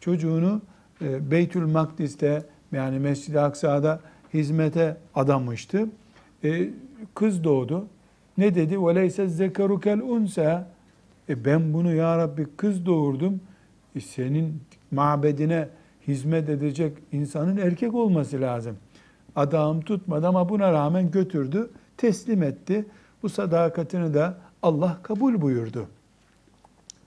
çocuğunu 0.00 0.62
e, 1.02 1.30
Beytül 1.30 1.66
Makdis'te 1.66 2.42
yani 2.72 2.98
Mescid-i 2.98 3.40
Aksa'da 3.40 4.00
hizmete 4.34 4.96
adamıştı. 5.14 5.88
E, 6.44 6.70
kız 7.14 7.44
doğdu. 7.44 7.86
Ne 8.37 8.55
dedi? 8.55 8.75
وَلَيْسَ 8.75 9.27
zekarukel 9.27 10.01
unsa. 10.01 10.67
E 11.29 11.45
ben 11.45 11.73
bunu 11.73 11.95
ya 11.95 12.17
Rabbi 12.17 12.47
kız 12.57 12.85
doğurdum. 12.85 13.41
E 13.95 13.99
senin 13.99 14.61
mabedine 14.91 15.67
hizmet 16.07 16.49
edecek 16.49 16.97
insanın 17.11 17.57
erkek 17.57 17.93
olması 17.93 18.41
lazım. 18.41 18.77
Adağım 19.35 19.81
tutmadı 19.81 20.27
ama 20.27 20.49
buna 20.49 20.73
rağmen 20.73 21.11
götürdü, 21.11 21.69
teslim 21.97 22.43
etti. 22.43 22.85
Bu 23.23 23.29
sadakatini 23.29 24.13
de 24.13 24.33
Allah 24.61 24.99
kabul 25.03 25.41
buyurdu. 25.41 25.87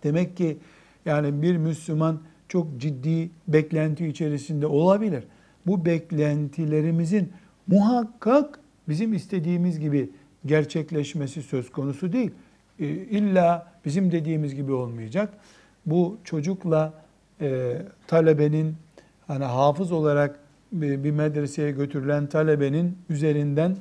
Demek 0.03 0.37
ki 0.37 0.59
yani 1.05 1.43
bir 1.43 1.57
Müslüman 1.57 2.19
çok 2.49 2.67
ciddi 2.79 3.31
beklenti 3.49 4.07
içerisinde 4.07 4.67
olabilir. 4.67 5.25
Bu 5.67 5.85
beklentilerimizin 5.85 7.33
muhakkak 7.67 8.59
bizim 8.89 9.15
istediğimiz 9.15 9.81
gibi 9.81 10.11
gerçekleşmesi 10.46 11.44
söz 11.44 11.72
konusu 11.72 12.14
değil. 12.14 12.32
E, 12.80 12.86
illa 12.88 13.72
bizim 13.86 14.12
dediğimiz 14.12 14.56
gibi 14.56 14.72
olmayacak. 14.72 15.34
Bu 15.86 16.18
çocukla 16.24 16.94
e, 17.42 17.78
talebenin 18.08 18.76
hani 19.28 19.44
hafız 19.44 19.92
olarak 19.92 20.40
bir, 20.72 21.04
bir 21.04 21.12
medreseye 21.12 21.72
götürülen 21.72 22.28
talebenin 22.28 22.98
üzerinden 23.10 23.78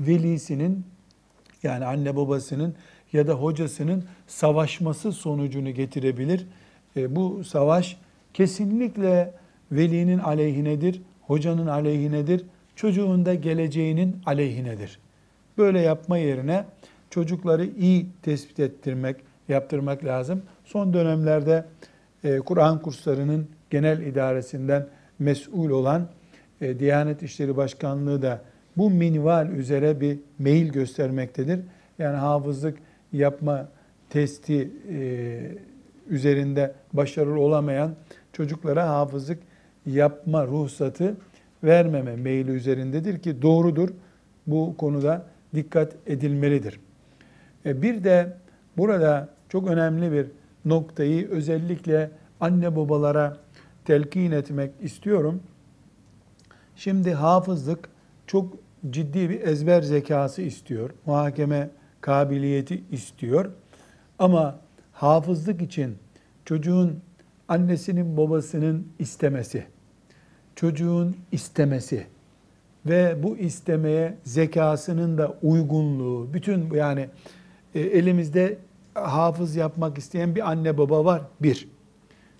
velisinin 0.00 0.84
yani 1.62 1.84
anne 1.84 2.16
babasının 2.16 2.74
ya 3.12 3.26
da 3.26 3.32
hocasının 3.32 4.04
savaşması 4.26 5.12
sonucunu 5.12 5.70
getirebilir. 5.70 6.46
E, 6.96 7.16
bu 7.16 7.44
savaş 7.44 7.96
kesinlikle 8.34 9.34
velinin 9.72 10.18
aleyhinedir, 10.18 11.02
hocanın 11.22 11.66
aleyhinedir, 11.66 12.44
çocuğun 12.76 13.26
da 13.26 13.34
geleceğinin 13.34 14.16
aleyhinedir. 14.26 14.98
Böyle 15.58 15.80
yapma 15.80 16.18
yerine 16.18 16.64
çocukları 17.10 17.64
iyi 17.64 18.06
tespit 18.22 18.60
ettirmek, 18.60 19.16
yaptırmak 19.48 20.04
lazım. 20.04 20.42
Son 20.64 20.92
dönemlerde 20.94 21.64
e, 22.24 22.38
Kur'an 22.38 22.82
kurslarının 22.82 23.48
genel 23.70 24.00
idaresinden 24.00 24.86
mesul 25.18 25.70
olan 25.70 26.08
e, 26.60 26.78
Diyanet 26.78 27.22
İşleri 27.22 27.56
Başkanlığı 27.56 28.22
da 28.22 28.40
bu 28.76 28.90
minval 28.90 29.48
üzere 29.48 30.00
bir 30.00 30.18
meyil 30.38 30.72
göstermektedir. 30.72 31.60
Yani 31.98 32.16
hafızlık 32.16 32.78
yapma 33.12 33.68
testi 34.10 34.70
e, 34.90 35.40
üzerinde 36.08 36.74
başarılı 36.92 37.40
olamayan 37.40 37.94
çocuklara 38.32 38.88
hafızlık 38.88 39.38
yapma 39.86 40.46
ruhsatı 40.46 41.16
vermeme 41.64 42.16
meyli 42.16 42.50
üzerindedir 42.50 43.18
ki 43.18 43.42
doğrudur. 43.42 43.88
Bu 44.46 44.76
konuda 44.76 45.26
dikkat 45.54 45.96
edilmelidir. 46.06 46.80
E, 47.66 47.82
bir 47.82 48.04
de 48.04 48.36
burada 48.76 49.28
çok 49.48 49.68
önemli 49.68 50.12
bir 50.12 50.26
noktayı 50.64 51.28
özellikle 51.28 52.10
anne 52.40 52.76
babalara 52.76 53.36
telkin 53.84 54.32
etmek 54.32 54.70
istiyorum. 54.80 55.42
Şimdi 56.76 57.14
hafızlık 57.14 57.88
çok 58.26 58.56
ciddi 58.90 59.30
bir 59.30 59.40
ezber 59.40 59.82
zekası 59.82 60.42
istiyor. 60.42 60.90
Muhakeme 61.06 61.70
kabiliyeti 62.00 62.82
istiyor. 62.90 63.50
Ama 64.18 64.60
hafızlık 64.92 65.62
için 65.62 65.98
çocuğun 66.44 67.00
annesinin 67.48 68.16
babasının 68.16 68.88
istemesi, 68.98 69.66
çocuğun 70.56 71.16
istemesi 71.32 72.06
ve 72.88 73.22
bu 73.22 73.36
istemeye 73.36 74.16
zekasının 74.24 75.18
da 75.18 75.34
uygunluğu, 75.42 76.34
bütün 76.34 76.74
yani 76.74 77.08
e, 77.74 77.80
elimizde 77.80 78.58
hafız 78.94 79.56
yapmak 79.56 79.98
isteyen 79.98 80.34
bir 80.34 80.50
anne 80.50 80.78
baba 80.78 81.04
var. 81.04 81.22
Bir. 81.40 81.68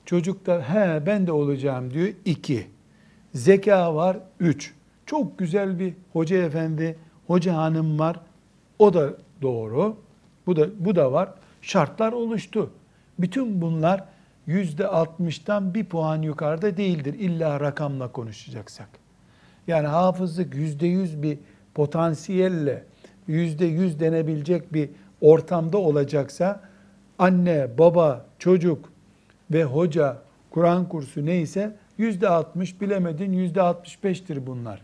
Çocuk 0.05 0.47
da 0.47 0.61
he 0.61 1.07
ben 1.07 1.27
de 1.27 1.33
olacağım 1.33 1.91
diyor. 1.91 2.09
İki. 2.25 2.67
Zeka 3.35 3.95
var. 3.95 4.19
Üç. 4.41 4.75
Çok 5.07 5.39
güzel 5.39 5.79
bir 5.79 5.95
hoca 6.13 6.37
efendi, 6.37 6.99
hoca 7.27 7.55
hanım 7.55 7.99
var. 7.99 8.21
O 8.79 8.95
da 8.95 9.15
doğru. 9.43 9.97
Bu 10.47 10.57
da 10.57 10.85
bu 10.85 10.97
da 10.97 11.13
var. 11.13 11.35
Şartlar 11.63 12.13
oluştu. 12.13 12.71
Bütün 13.19 13.61
bunlar 13.61 14.05
yüzde 14.47 14.87
altmıştan 14.87 15.75
bir 15.75 15.85
puan 15.85 16.23
yukarıda 16.23 16.77
değildir. 16.77 17.15
İlla 17.15 17.61
rakamla 17.61 18.13
konuşacaksak. 18.13 19.06
Yani 19.67 19.87
hafızlık 19.87 20.55
yüzde 20.55 20.87
yüz 20.87 21.23
bir 21.23 21.39
potansiyelle 21.75 22.85
yüzde 23.27 23.67
yüz 23.67 24.01
denebilecek 24.01 24.73
bir 24.73 24.91
ortamda 25.21 25.79
olacaksa 25.79 26.61
anne, 27.19 27.79
baba, 27.79 28.27
çocuk 28.39 28.93
ve 29.51 29.65
hoca, 29.65 30.19
Kur'an 30.51 30.89
kursu 30.89 31.27
neyse 31.27 31.77
yüzde 31.99 32.29
altmış 32.29 32.81
bilemedin 32.81 33.33
yüzde 33.33 33.63
altmış 33.63 34.05
beştir 34.05 34.47
bunlar. 34.47 34.81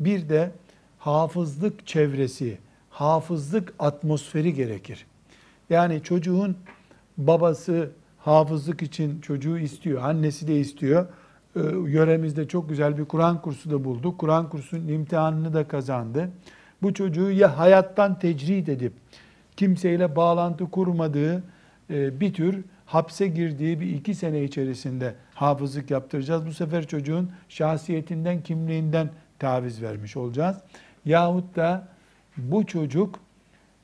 Bir 0.00 0.28
de 0.28 0.50
hafızlık 0.98 1.86
çevresi, 1.86 2.58
hafızlık 2.90 3.74
atmosferi 3.78 4.54
gerekir. 4.54 5.06
Yani 5.70 6.02
çocuğun 6.02 6.56
babası 7.18 7.90
hafızlık 8.18 8.82
için 8.82 9.20
çocuğu 9.20 9.58
istiyor, 9.58 10.02
annesi 10.02 10.48
de 10.48 10.60
istiyor. 10.60 11.06
Ee, 11.56 11.60
yöremizde 11.86 12.48
çok 12.48 12.68
güzel 12.68 12.98
bir 12.98 13.04
Kur'an 13.04 13.42
kursu 13.42 13.70
da 13.70 13.84
bulduk. 13.84 14.18
Kur'an 14.18 14.48
kursunun 14.48 14.88
imtihanını 14.88 15.54
da 15.54 15.68
kazandı. 15.68 16.30
Bu 16.82 16.94
çocuğu 16.94 17.30
ya 17.30 17.58
hayattan 17.58 18.18
tecrid 18.18 18.66
edip 18.66 18.92
kimseyle 19.56 20.16
bağlantı 20.16 20.70
kurmadığı 20.70 21.42
e, 21.90 22.20
bir 22.20 22.34
tür 22.34 22.64
hapse 22.86 23.26
girdiği 23.26 23.80
bir 23.80 23.86
iki 23.86 24.14
sene 24.14 24.44
içerisinde 24.44 25.14
hafızlık 25.34 25.90
yaptıracağız. 25.90 26.46
Bu 26.46 26.52
sefer 26.52 26.86
çocuğun 26.86 27.30
şahsiyetinden, 27.48 28.42
kimliğinden 28.42 29.10
taviz 29.38 29.82
vermiş 29.82 30.16
olacağız. 30.16 30.56
Yahut 31.04 31.56
da 31.56 31.88
bu 32.36 32.66
çocuk 32.66 33.18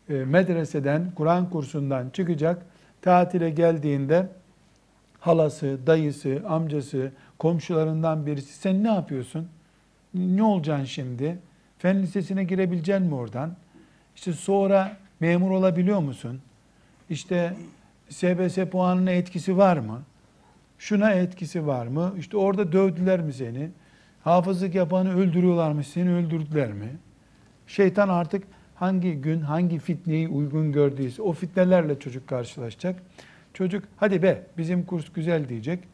e, 0.08 0.12
medreseden, 0.12 1.10
Kur'an 1.14 1.50
kursundan 1.50 2.10
çıkacak, 2.10 2.66
tatile 3.02 3.50
geldiğinde 3.50 4.28
halası, 5.20 5.78
dayısı, 5.86 6.42
amcası, 6.48 7.12
komşularından 7.38 8.26
birisi 8.26 8.52
sen 8.58 8.84
ne 8.84 8.88
yapıyorsun? 8.88 9.48
Ne 10.14 10.42
olacaksın 10.42 10.84
şimdi? 10.84 11.38
Fen 11.78 12.02
lisesine 12.02 12.44
girebilecek 12.44 13.00
mi 13.00 13.14
oradan? 13.14 13.56
İşte 14.16 14.32
sonra 14.32 14.96
memur 15.20 15.50
olabiliyor 15.50 15.98
musun? 15.98 16.40
İşte 17.10 17.56
SBS 18.10 18.58
puanına 18.58 19.10
etkisi 19.10 19.56
var 19.56 19.76
mı? 19.76 20.02
Şuna 20.78 21.12
etkisi 21.12 21.66
var 21.66 21.86
mı? 21.86 22.14
İşte 22.18 22.36
orada 22.36 22.72
dövdüler 22.72 23.20
mi 23.20 23.32
seni? 23.32 23.70
Hafızlık 24.24 24.74
yapanı 24.74 25.16
öldürüyorlarmış, 25.16 25.86
seni 25.86 26.14
öldürdüler 26.14 26.72
mi? 26.72 26.88
Şeytan 27.66 28.08
artık 28.08 28.44
hangi 28.74 29.14
gün 29.14 29.40
hangi 29.40 29.78
fitneyi 29.78 30.28
uygun 30.28 30.72
gördüyse 30.72 31.22
o 31.22 31.32
fitnelerle 31.32 31.98
çocuk 31.98 32.28
karşılaşacak. 32.28 33.02
Çocuk 33.54 33.84
hadi 33.96 34.22
be 34.22 34.46
bizim 34.58 34.84
kurs 34.84 35.12
güzel 35.12 35.48
diyecek. 35.48 35.84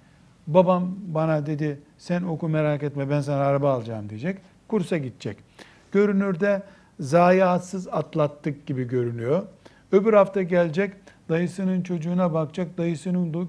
Babam 0.47 0.97
bana 1.07 1.47
dedi 1.47 1.79
sen 1.99 2.23
oku 2.23 2.49
merak 2.49 2.83
etme 2.83 3.11
ben 3.11 3.21
sana 3.21 3.43
araba 3.43 3.73
alacağım 3.73 4.11
diyecek. 4.11 4.39
Kursa 4.69 4.99
gidecek. 4.99 5.37
Görünürde 5.93 6.63
zayiatsız 7.01 7.89
atlattık 7.89 8.67
gibi 8.67 8.89
görünüyor. 8.89 9.43
Öbür 9.93 10.13
hafta 10.13 10.43
gelecek 10.43 10.93
dayısının 11.29 11.83
çocuğuna 11.83 12.33
bakacak. 12.33 12.79
Dayısının 12.79 13.49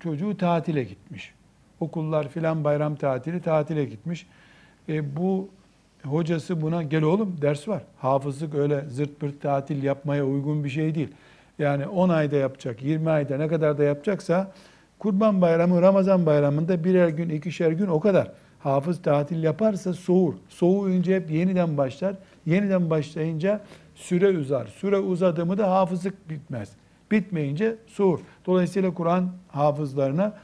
çocuğu 0.00 0.36
tatile 0.36 0.84
gitmiş. 0.84 1.34
Okullar 1.80 2.28
filan 2.28 2.64
bayram 2.64 2.96
tatili 2.96 3.42
tatile 3.42 3.84
gitmiş. 3.84 4.26
E, 4.88 5.16
bu 5.16 5.48
hocası 6.04 6.60
buna 6.60 6.82
gel 6.82 7.02
oğlum 7.02 7.36
ders 7.42 7.68
var. 7.68 7.82
Hafızlık 7.98 8.54
öyle 8.54 8.84
zırt 8.88 9.20
pırt 9.20 9.42
tatil 9.42 9.82
yapmaya 9.82 10.26
uygun 10.26 10.64
bir 10.64 10.70
şey 10.70 10.94
değil. 10.94 11.08
Yani 11.58 11.86
10 11.86 12.08
ayda 12.08 12.36
yapacak, 12.36 12.82
20 12.82 13.10
ayda 13.10 13.36
ne 13.36 13.48
kadar 13.48 13.78
da 13.78 13.84
yapacaksa 13.84 14.52
Kurban 14.98 15.40
Bayramı, 15.40 15.82
Ramazan 15.82 16.26
Bayramı'nda 16.26 16.84
birer 16.84 17.08
gün, 17.08 17.28
ikişer 17.28 17.72
gün 17.72 17.86
o 17.86 18.00
kadar. 18.00 18.32
Hafız 18.58 19.02
tatil 19.02 19.42
yaparsa 19.42 19.92
soğur. 19.92 20.34
Soğuyunca 20.48 21.14
hep 21.14 21.30
yeniden 21.30 21.76
başlar. 21.76 22.16
Yeniden 22.46 22.90
başlayınca 22.90 23.60
süre 23.94 24.38
uzar. 24.38 24.66
Süre 24.66 24.98
uzadı 24.98 25.46
mı 25.46 25.58
da 25.58 25.70
hafızlık 25.70 26.30
bitmez. 26.30 26.72
Bitmeyince 27.10 27.76
soğur. 27.86 28.18
Dolayısıyla 28.46 28.94
Kur'an 28.94 29.32
hafızlarına 29.48 30.34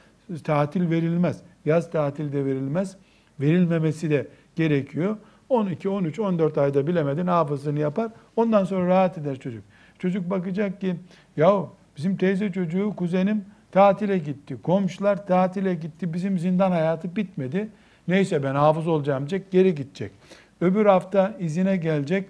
tatil 0.45 0.91
verilmez. 0.91 1.41
Yaz 1.65 1.91
tatil 1.91 2.33
de 2.33 2.45
verilmez. 2.45 2.97
Verilmemesi 3.41 4.11
de 4.11 4.27
gerekiyor. 4.57 5.17
12, 5.49 5.89
13, 5.89 6.19
14 6.19 6.59
ayda 6.59 6.87
bilemedin 6.87 7.27
hafızlığını 7.27 7.79
yapar. 7.79 8.11
Ondan 8.37 8.65
sonra 8.65 8.87
rahat 8.87 9.19
eder 9.19 9.37
çocuk. 9.37 9.65
Çocuk 9.99 10.31
bakacak 10.31 10.81
ki 10.81 10.97
ya 11.37 11.65
bizim 11.97 12.17
teyze 12.17 12.53
çocuğu 12.53 12.93
kuzenim 12.97 13.45
tatile 13.75 14.19
gitti. 14.19 14.57
Komşular 14.63 15.27
tatile 15.27 15.75
gitti. 15.75 16.15
Bizim 16.15 16.39
zindan 16.39 16.71
hayatı 16.71 17.17
bitmedi. 17.17 17.69
Neyse 18.09 18.43
ben 18.43 18.55
hafız 18.55 18.87
olacağım 18.87 19.31
diyecek. 19.31 19.51
Geri 19.51 19.75
gidecek. 19.75 20.13
Öbür 20.61 20.87
hafta 20.87 21.37
izine 21.41 21.77
gelecek. 21.77 22.29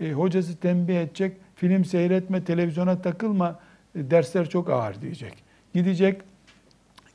E, 0.00 0.12
hocası 0.12 0.56
tembih 0.56 1.00
edecek. 1.00 1.36
Film 1.56 1.84
seyretme, 1.84 2.44
televizyona 2.44 3.02
takılma. 3.02 3.58
E, 3.94 4.10
dersler 4.10 4.48
çok 4.48 4.70
ağır 4.70 5.00
diyecek. 5.00 5.34
Gidecek, 5.74 6.20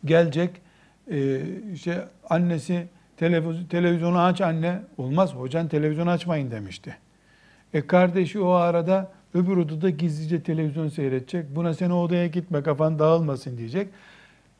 gelecek. 0.05 0.51
E, 1.11 1.41
işte 1.73 2.07
annesi 2.29 2.87
televizyonu 3.69 4.19
aç 4.19 4.41
anne. 4.41 4.81
Olmaz 4.97 5.35
hocan 5.35 5.67
televizyonu 5.67 6.09
açmayın 6.09 6.51
demişti. 6.51 6.97
E 7.73 7.87
kardeşi 7.87 8.39
o 8.39 8.49
arada 8.49 9.11
öbür 9.37 9.57
odada 9.57 9.89
gizlice 9.89 10.43
televizyon 10.43 10.87
seyredecek. 10.87 11.55
Buna 11.55 11.73
sen 11.73 11.89
o 11.89 12.01
odaya 12.01 12.27
gitme 12.27 12.63
kafan 12.63 12.99
dağılmasın 12.99 13.57
diyecek. 13.57 13.87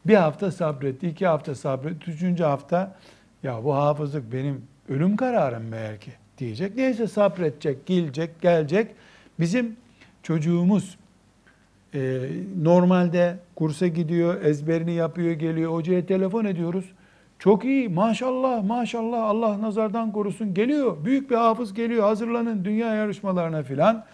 Bir 0.06 0.16
hafta 0.16 0.52
sabretti, 0.52 1.08
iki 1.08 1.28
hafta 1.28 1.56
sabretti, 1.56 2.12
üçüncü 2.12 2.44
hafta 2.44 2.96
ya 3.44 3.64
bu 3.64 3.76
hafızlık 3.76 4.34
benim 4.34 4.62
ölüm 4.90 5.16
kararım 5.16 5.68
meğer 5.68 6.00
ki. 6.00 6.12
diyecek. 6.38 6.76
Neyse 6.76 7.08
sabredecek, 7.08 7.86
gelecek, 7.86 8.42
gelecek. 8.42 8.88
Bizim 9.40 9.76
çocuğumuz 10.24 10.98
e, 11.94 12.20
normalde 12.62 13.36
kursa 13.56 13.88
gidiyor, 13.88 14.42
ezberini 14.42 14.94
yapıyor, 14.94 15.32
geliyor. 15.32 15.74
Hocaya 15.74 16.06
telefon 16.06 16.46
ediyoruz. 16.46 16.86
Çok 17.40 17.66
iyi, 17.66 17.90
maşallah, 17.90 18.64
maşallah, 18.64 19.24
Allah 19.24 19.62
nazardan 19.62 20.12
korusun. 20.12 20.54
Geliyor, 20.54 21.06
büyük 21.06 21.30
bir 21.30 21.36
hafız 21.36 21.74
geliyor, 21.74 22.04
hazırlanın 22.04 22.66
dünya 22.66 22.96
yarışmalarına 22.96 23.64
filan. 23.64 24.06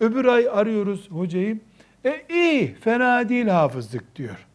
Öbür 0.00 0.24
ay 0.24 0.48
arıyoruz 0.48 1.10
hocayı. 1.10 1.60
E 2.04 2.22
iyi, 2.30 2.74
fena 2.74 3.28
değil 3.28 3.46
hafızlık 3.46 4.16
diyor. 4.16 4.46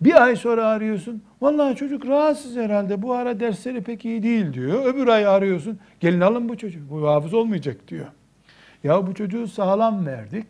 Bir 0.00 0.22
ay 0.22 0.36
sonra 0.36 0.66
arıyorsun. 0.66 1.22
Vallahi 1.40 1.76
çocuk 1.76 2.06
rahatsız 2.06 2.56
herhalde. 2.56 3.02
Bu 3.02 3.14
ara 3.14 3.40
dersleri 3.40 3.82
pek 3.82 4.04
iyi 4.04 4.22
değil 4.22 4.52
diyor. 4.52 4.84
Öbür 4.84 5.08
ay 5.08 5.26
arıyorsun. 5.26 5.78
Gelin 6.00 6.20
alın 6.20 6.48
bu 6.48 6.56
çocuğu. 6.56 6.90
Bu 6.90 7.08
hafız 7.08 7.34
olmayacak 7.34 7.88
diyor. 7.88 8.06
Ya 8.84 9.06
bu 9.06 9.14
çocuğu 9.14 9.48
sağlam 9.48 10.06
verdik. 10.06 10.46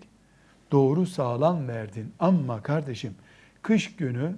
Doğru 0.73 1.07
sağlam 1.07 1.69
verdin. 1.69 2.13
Ama 2.19 2.63
kardeşim 2.63 3.15
kış 3.63 3.97
günü 3.97 4.37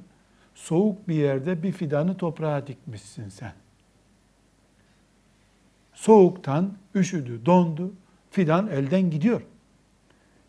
soğuk 0.54 1.08
bir 1.08 1.14
yerde 1.14 1.62
bir 1.62 1.72
fidanı 1.72 2.16
toprağa 2.16 2.66
dikmişsin 2.66 3.28
sen. 3.28 3.52
Soğuktan 5.94 6.72
üşüdü, 6.94 7.46
dondu. 7.46 7.92
Fidan 8.30 8.66
elden 8.66 9.10
gidiyor. 9.10 9.42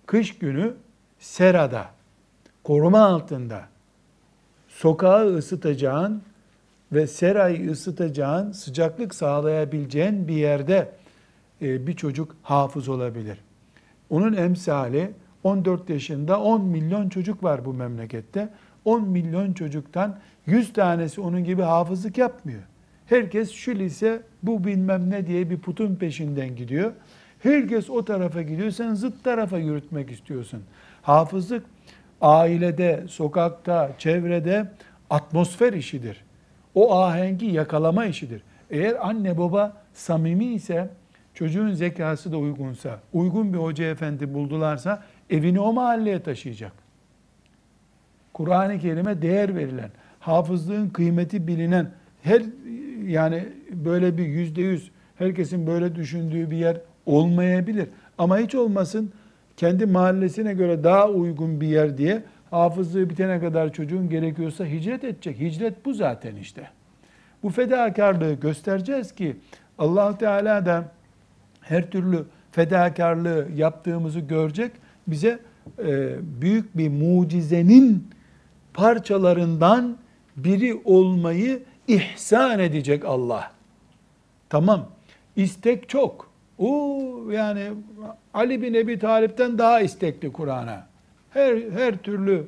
Kış 0.08 0.38
günü 0.38 0.74
serada, 1.20 1.86
koruma 2.64 3.00
altında 3.00 3.62
sokağı 4.68 5.36
ısıtacağın 5.36 6.22
ve 6.92 7.08
serayı 7.08 7.72
ısıtacağın, 7.72 8.52
sıcaklık 8.52 9.16
sağlayabileceğin 9.16 10.28
bir 10.28 10.36
yerde 10.36 10.92
e, 11.62 11.88
bir 11.88 11.94
çocuk 11.94 12.36
hafız 12.44 12.90
olabilir. 12.90 13.38
Onun 14.10 14.34
emsali 14.34 15.12
14 15.44 15.90
yaşında 15.90 16.42
10 16.42 16.62
milyon 16.62 17.10
çocuk 17.10 17.44
var 17.44 17.66
bu 17.66 17.74
memlekette. 17.74 18.50
10 18.86 19.10
milyon 19.10 19.54
çocuktan 19.54 20.20
100 20.46 20.74
tanesi 20.74 21.22
onun 21.22 21.44
gibi 21.44 21.62
hafızlık 21.62 22.18
yapmıyor. 22.18 22.62
Herkes 23.06 23.52
şu 23.52 23.76
lise 23.76 24.22
bu 24.44 24.64
bilmem 24.64 25.10
ne 25.10 25.28
diye 25.28 25.50
bir 25.50 25.58
putun 25.58 25.96
peşinden 25.96 26.56
gidiyor. 26.56 26.92
Herkes 27.40 27.90
o 27.90 28.06
tarafa 28.06 28.42
gidiyor. 28.42 28.72
Sen 28.72 28.94
zıt 28.94 29.24
tarafa 29.24 29.58
yürütmek 29.58 30.12
istiyorsun. 30.12 30.64
Hafızlık 31.02 31.66
ailede, 32.22 33.04
sokakta, 33.08 33.92
çevrede 33.98 34.66
atmosfer 35.10 35.74
işidir. 35.74 36.24
O 36.76 36.96
ahengi 36.96 37.46
yakalama 37.46 38.06
işidir. 38.06 38.42
Eğer 38.70 39.08
anne 39.08 39.38
baba 39.38 39.78
samimi 39.94 40.46
ise, 40.46 40.90
çocuğun 41.34 41.74
zekası 41.74 42.32
da 42.32 42.38
uygunsa, 42.38 43.00
uygun 43.14 43.54
bir 43.54 43.58
hoca 43.58 43.86
efendi 43.86 44.34
buldularsa 44.34 45.04
evini 45.30 45.60
o 45.60 45.74
mahalleye 45.74 46.24
taşıyacak. 46.24 46.72
Kur'an-ı 48.34 48.80
Kerim'e 48.80 49.22
değer 49.22 49.56
verilen, 49.56 49.92
hafızlığın 50.20 50.90
kıymeti 50.90 51.48
bilinen, 51.48 51.92
her 52.24 52.42
yani 53.06 53.46
böyle 53.72 54.18
bir 54.18 54.26
yüzde 54.26 54.62
yüz 54.62 54.92
herkesin 55.16 55.68
böyle 55.68 55.96
düşündüğü 55.96 56.52
bir 56.52 56.58
yer 56.58 56.78
olmayabilir. 57.08 57.90
Ama 58.18 58.38
hiç 58.40 58.56
olmasın 58.56 59.12
kendi 59.58 59.86
mahallesine 59.86 60.54
göre 60.54 60.84
daha 60.84 61.10
uygun 61.10 61.62
bir 61.62 61.68
yer 61.68 61.98
diye 61.98 62.24
hafızlığı 62.52 63.10
bitene 63.10 63.40
kadar 63.40 63.74
çocuğun 63.74 64.10
gerekiyorsa 64.10 64.66
hicret 64.66 65.04
edecek. 65.04 65.40
Hicret 65.40 65.86
bu 65.86 65.94
zaten 65.94 66.36
işte. 66.36 66.70
Bu 67.44 67.50
fedakarlığı 67.50 68.34
göstereceğiz 68.34 69.16
ki 69.16 69.38
allah 69.78 70.18
Teala 70.18 70.66
da 70.66 70.92
her 71.62 71.92
türlü 71.92 72.26
fedakarlığı 72.52 73.48
yaptığımızı 73.56 74.20
görecek. 74.20 74.72
Bize 75.08 75.40
e, 75.80 76.16
büyük 76.42 76.78
bir 76.78 76.90
mucizenin 76.90 78.10
parçalarından 78.74 79.98
biri 80.38 80.82
olmayı 80.86 81.64
ihsan 81.88 82.60
edecek 82.60 83.06
Allah. 83.06 83.52
Tamam. 84.50 84.90
İstek 85.36 85.90
çok. 85.90 86.27
O 86.58 87.02
yani 87.32 87.68
Ali 88.34 88.62
bin 88.62 88.74
Ebi 88.74 89.00
Talip'ten 89.00 89.58
daha 89.58 89.82
istekli 89.82 90.32
Kur'an'a. 90.32 90.88
Her 91.30 91.56
her 91.72 91.98
türlü 91.98 92.48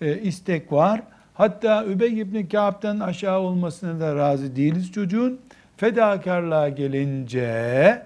e, 0.00 0.18
istek 0.18 0.72
var. 0.72 1.02
Hatta 1.34 1.84
Übey 1.84 2.20
ibn 2.20 2.46
Ka'b'den 2.46 3.00
aşağı 3.00 3.38
olmasına 3.40 4.00
da 4.00 4.16
razı 4.16 4.56
değiliz 4.56 4.92
çocuğun. 4.92 5.40
Fedakarlığa 5.76 6.68
gelince 6.68 8.02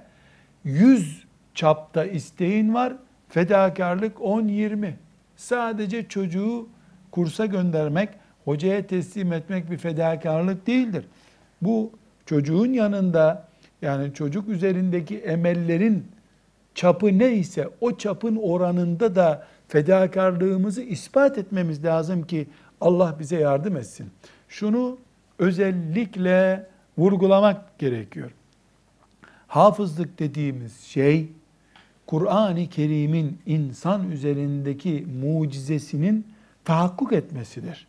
100 0.64 1.24
çapta 1.54 2.04
isteğin 2.04 2.74
var. 2.74 2.92
Fedakarlık 3.28 4.16
10-20. 4.18 4.90
Sadece 5.36 6.08
çocuğu 6.08 6.68
kursa 7.10 7.46
göndermek, 7.46 8.08
hocaya 8.44 8.86
teslim 8.86 9.32
etmek 9.32 9.70
bir 9.70 9.78
fedakarlık 9.78 10.66
değildir. 10.66 11.04
Bu 11.62 11.90
çocuğun 12.26 12.72
yanında 12.72 13.48
yani 13.82 14.14
çocuk 14.14 14.48
üzerindeki 14.48 15.18
emellerin 15.18 16.06
çapı 16.74 17.18
neyse 17.18 17.68
o 17.80 17.96
çapın 17.96 18.36
oranında 18.36 19.14
da 19.14 19.46
fedakarlığımızı 19.68 20.82
ispat 20.82 21.38
etmemiz 21.38 21.84
lazım 21.84 22.22
ki 22.22 22.46
Allah 22.80 23.16
bize 23.18 23.36
yardım 23.36 23.76
etsin. 23.76 24.10
Şunu 24.48 24.98
özellikle 25.38 26.66
vurgulamak 26.98 27.78
gerekiyor. 27.78 28.30
Hafızlık 29.46 30.18
dediğimiz 30.18 30.80
şey 30.80 31.28
Kur'an-ı 32.06 32.68
Kerim'in 32.68 33.38
insan 33.46 34.10
üzerindeki 34.10 35.06
mucizesinin 35.22 36.26
tahakkuk 36.64 37.12
etmesidir. 37.12 37.86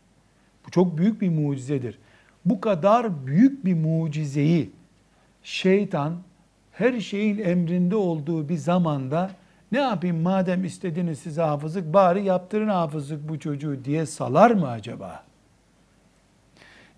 Bu 0.67 0.71
çok 0.71 0.97
büyük 0.97 1.21
bir 1.21 1.29
mucizedir. 1.29 1.99
Bu 2.45 2.61
kadar 2.61 3.27
büyük 3.27 3.65
bir 3.65 3.73
mucizeyi 3.73 4.71
şeytan 5.43 6.13
her 6.71 6.99
şeyin 6.99 7.37
emrinde 7.37 7.95
olduğu 7.95 8.49
bir 8.49 8.57
zamanda 8.57 9.31
ne 9.71 9.79
yapayım 9.79 10.21
madem 10.21 10.63
istediniz 10.65 11.19
size 11.19 11.41
hafızlık 11.41 11.93
bari 11.93 12.23
yaptırın 12.23 12.67
hafızlık 12.67 13.29
bu 13.29 13.39
çocuğu 13.39 13.85
diye 13.85 14.05
salar 14.05 14.51
mı 14.51 14.69
acaba? 14.69 15.23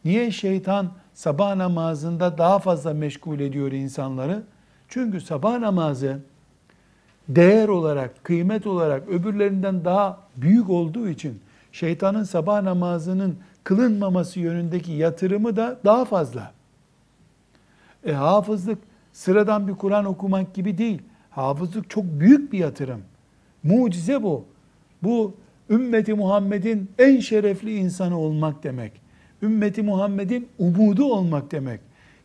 Niye 0.06 0.32
şeytan 0.32 0.92
sabah 1.14 1.56
namazında 1.56 2.38
daha 2.38 2.60
fazla 2.60 2.94
meşgul 2.94 3.40
ediyor 3.40 3.72
insanları? 3.72 4.44
Çünkü 4.88 5.22
sabah 5.22 5.60
namazı 5.60 6.20
değer 7.30 7.68
olarak, 7.68 8.24
kıymet 8.24 8.68
olarak 8.68 9.10
öbürlerinden 9.10 9.86
daha 9.86 10.20
büyük 10.36 10.70
olduğu 10.70 11.10
için 11.10 11.42
şeytanın 11.72 12.24
sabah 12.24 12.62
namazının 12.62 13.38
kılınmaması 13.64 14.40
yönündeki 14.40 14.92
yatırımı 14.92 15.56
da 15.56 15.80
daha 15.86 16.06
fazla. 16.06 16.55
E, 18.06 18.12
hafızlık 18.14 18.78
sıradan 19.14 19.68
bir 19.68 19.74
Kur'an 19.74 20.06
okumak 20.06 20.54
gibi 20.54 20.78
değil. 20.78 21.02
Hafızlık 21.30 21.90
çok 21.90 22.06
büyük 22.06 22.54
bir 22.54 22.60
yatırım. 22.60 23.02
Mucize 23.64 24.24
bu. 24.24 24.46
Bu 25.04 25.36
ümmeti 25.70 26.14
Muhammed'in 26.14 26.90
en 27.00 27.20
şerefli 27.20 27.76
insanı 27.76 28.20
olmak 28.20 28.64
demek. 28.64 28.92
Ümmeti 29.42 29.84
Muhammed'in 29.84 30.48
umudu 30.60 31.06
olmak 31.06 31.52
demek. 31.52 31.80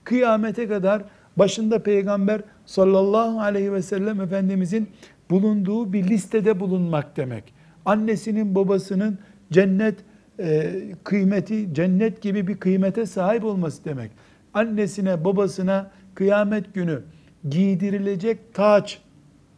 Kıyamete 0.04 0.68
kadar 0.68 1.02
başında 1.36 1.82
peygamber 1.82 2.40
sallallahu 2.66 3.40
aleyhi 3.40 3.72
ve 3.72 3.82
sellem 3.82 4.20
Efendimizin 4.20 4.88
bulunduğu 5.30 5.92
bir 5.92 6.08
listede 6.08 6.60
bulunmak 6.60 7.16
demek. 7.16 7.54
Annesinin 7.84 8.54
babasının 8.54 9.18
cennet 9.52 9.98
e, 10.40 10.72
kıymeti, 11.04 11.74
cennet 11.74 12.22
gibi 12.22 12.46
bir 12.46 12.56
kıymete 12.56 13.06
sahip 13.06 13.44
olması 13.44 13.84
demek. 13.84 14.10
Annesine 14.54 15.24
babasına 15.24 15.90
kıyamet 16.14 16.74
günü 16.74 17.02
giydirilecek 17.50 18.54
taç 18.54 18.98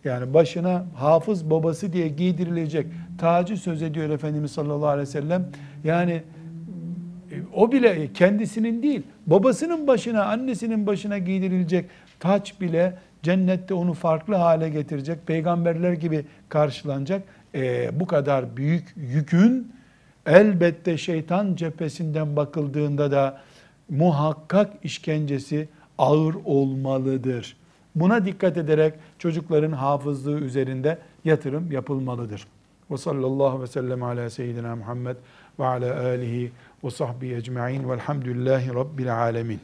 yani 0.05 0.35
başına 0.35 0.85
hafız 0.95 1.51
babası 1.51 1.93
diye 1.93 2.09
giydirilecek 2.09 2.87
tacı 3.19 3.57
söz 3.57 3.83
ediyor 3.83 4.11
Efendimiz 4.11 4.51
sallallahu 4.51 4.89
aleyhi 4.89 5.09
ve 5.09 5.13
sellem. 5.13 5.49
Yani 5.85 6.23
e, 7.31 7.37
o 7.55 7.73
bile 7.73 8.13
kendisinin 8.13 8.83
değil, 8.83 9.03
babasının 9.27 9.87
başına, 9.87 10.25
annesinin 10.25 10.87
başına 10.87 11.19
giydirilecek 11.19 11.85
taç 12.21 12.61
bile 12.61 12.99
cennette 13.23 13.75
onu 13.75 13.95
farklı 13.95 14.35
hale 14.35 14.69
getirecek, 14.69 15.27
peygamberler 15.27 15.93
gibi 15.93 16.25
karşılanacak. 16.49 17.23
Ee, 17.55 17.91
bu 18.01 18.07
kadar 18.07 18.57
büyük 18.57 18.95
yükün 18.97 19.73
elbette 20.27 20.99
şeytan 20.99 21.55
cephesinden 21.55 22.37
bakıldığında 22.37 23.11
da 23.11 23.41
muhakkak 23.93 24.73
işkencesi 24.83 25.69
ağır 25.99 26.35
olmalıdır. 26.45 27.57
Buna 27.95 28.25
dikkat 28.27 28.57
ederek 28.57 28.95
çocukların 29.19 29.73
hafızlığı 29.73 30.41
üzerinde 30.41 30.99
yatırım 31.25 31.73
yapılmalıdır. 31.73 32.47
Ve 32.91 32.97
sallallahu 32.97 33.63
ve 33.63 33.67
sellem 33.67 34.03
ala 34.03 34.31
seyyidina 34.31 34.77
Muhammed 34.77 35.17
ve 35.59 35.67
ala 35.67 36.01
alihi 36.07 36.53
ve 36.85 36.91
sahbihi 36.91 37.35
ecma'in 37.35 37.89
velhamdülillahi 37.89 38.75
rabbil 38.75 39.19
alemin. 39.19 39.61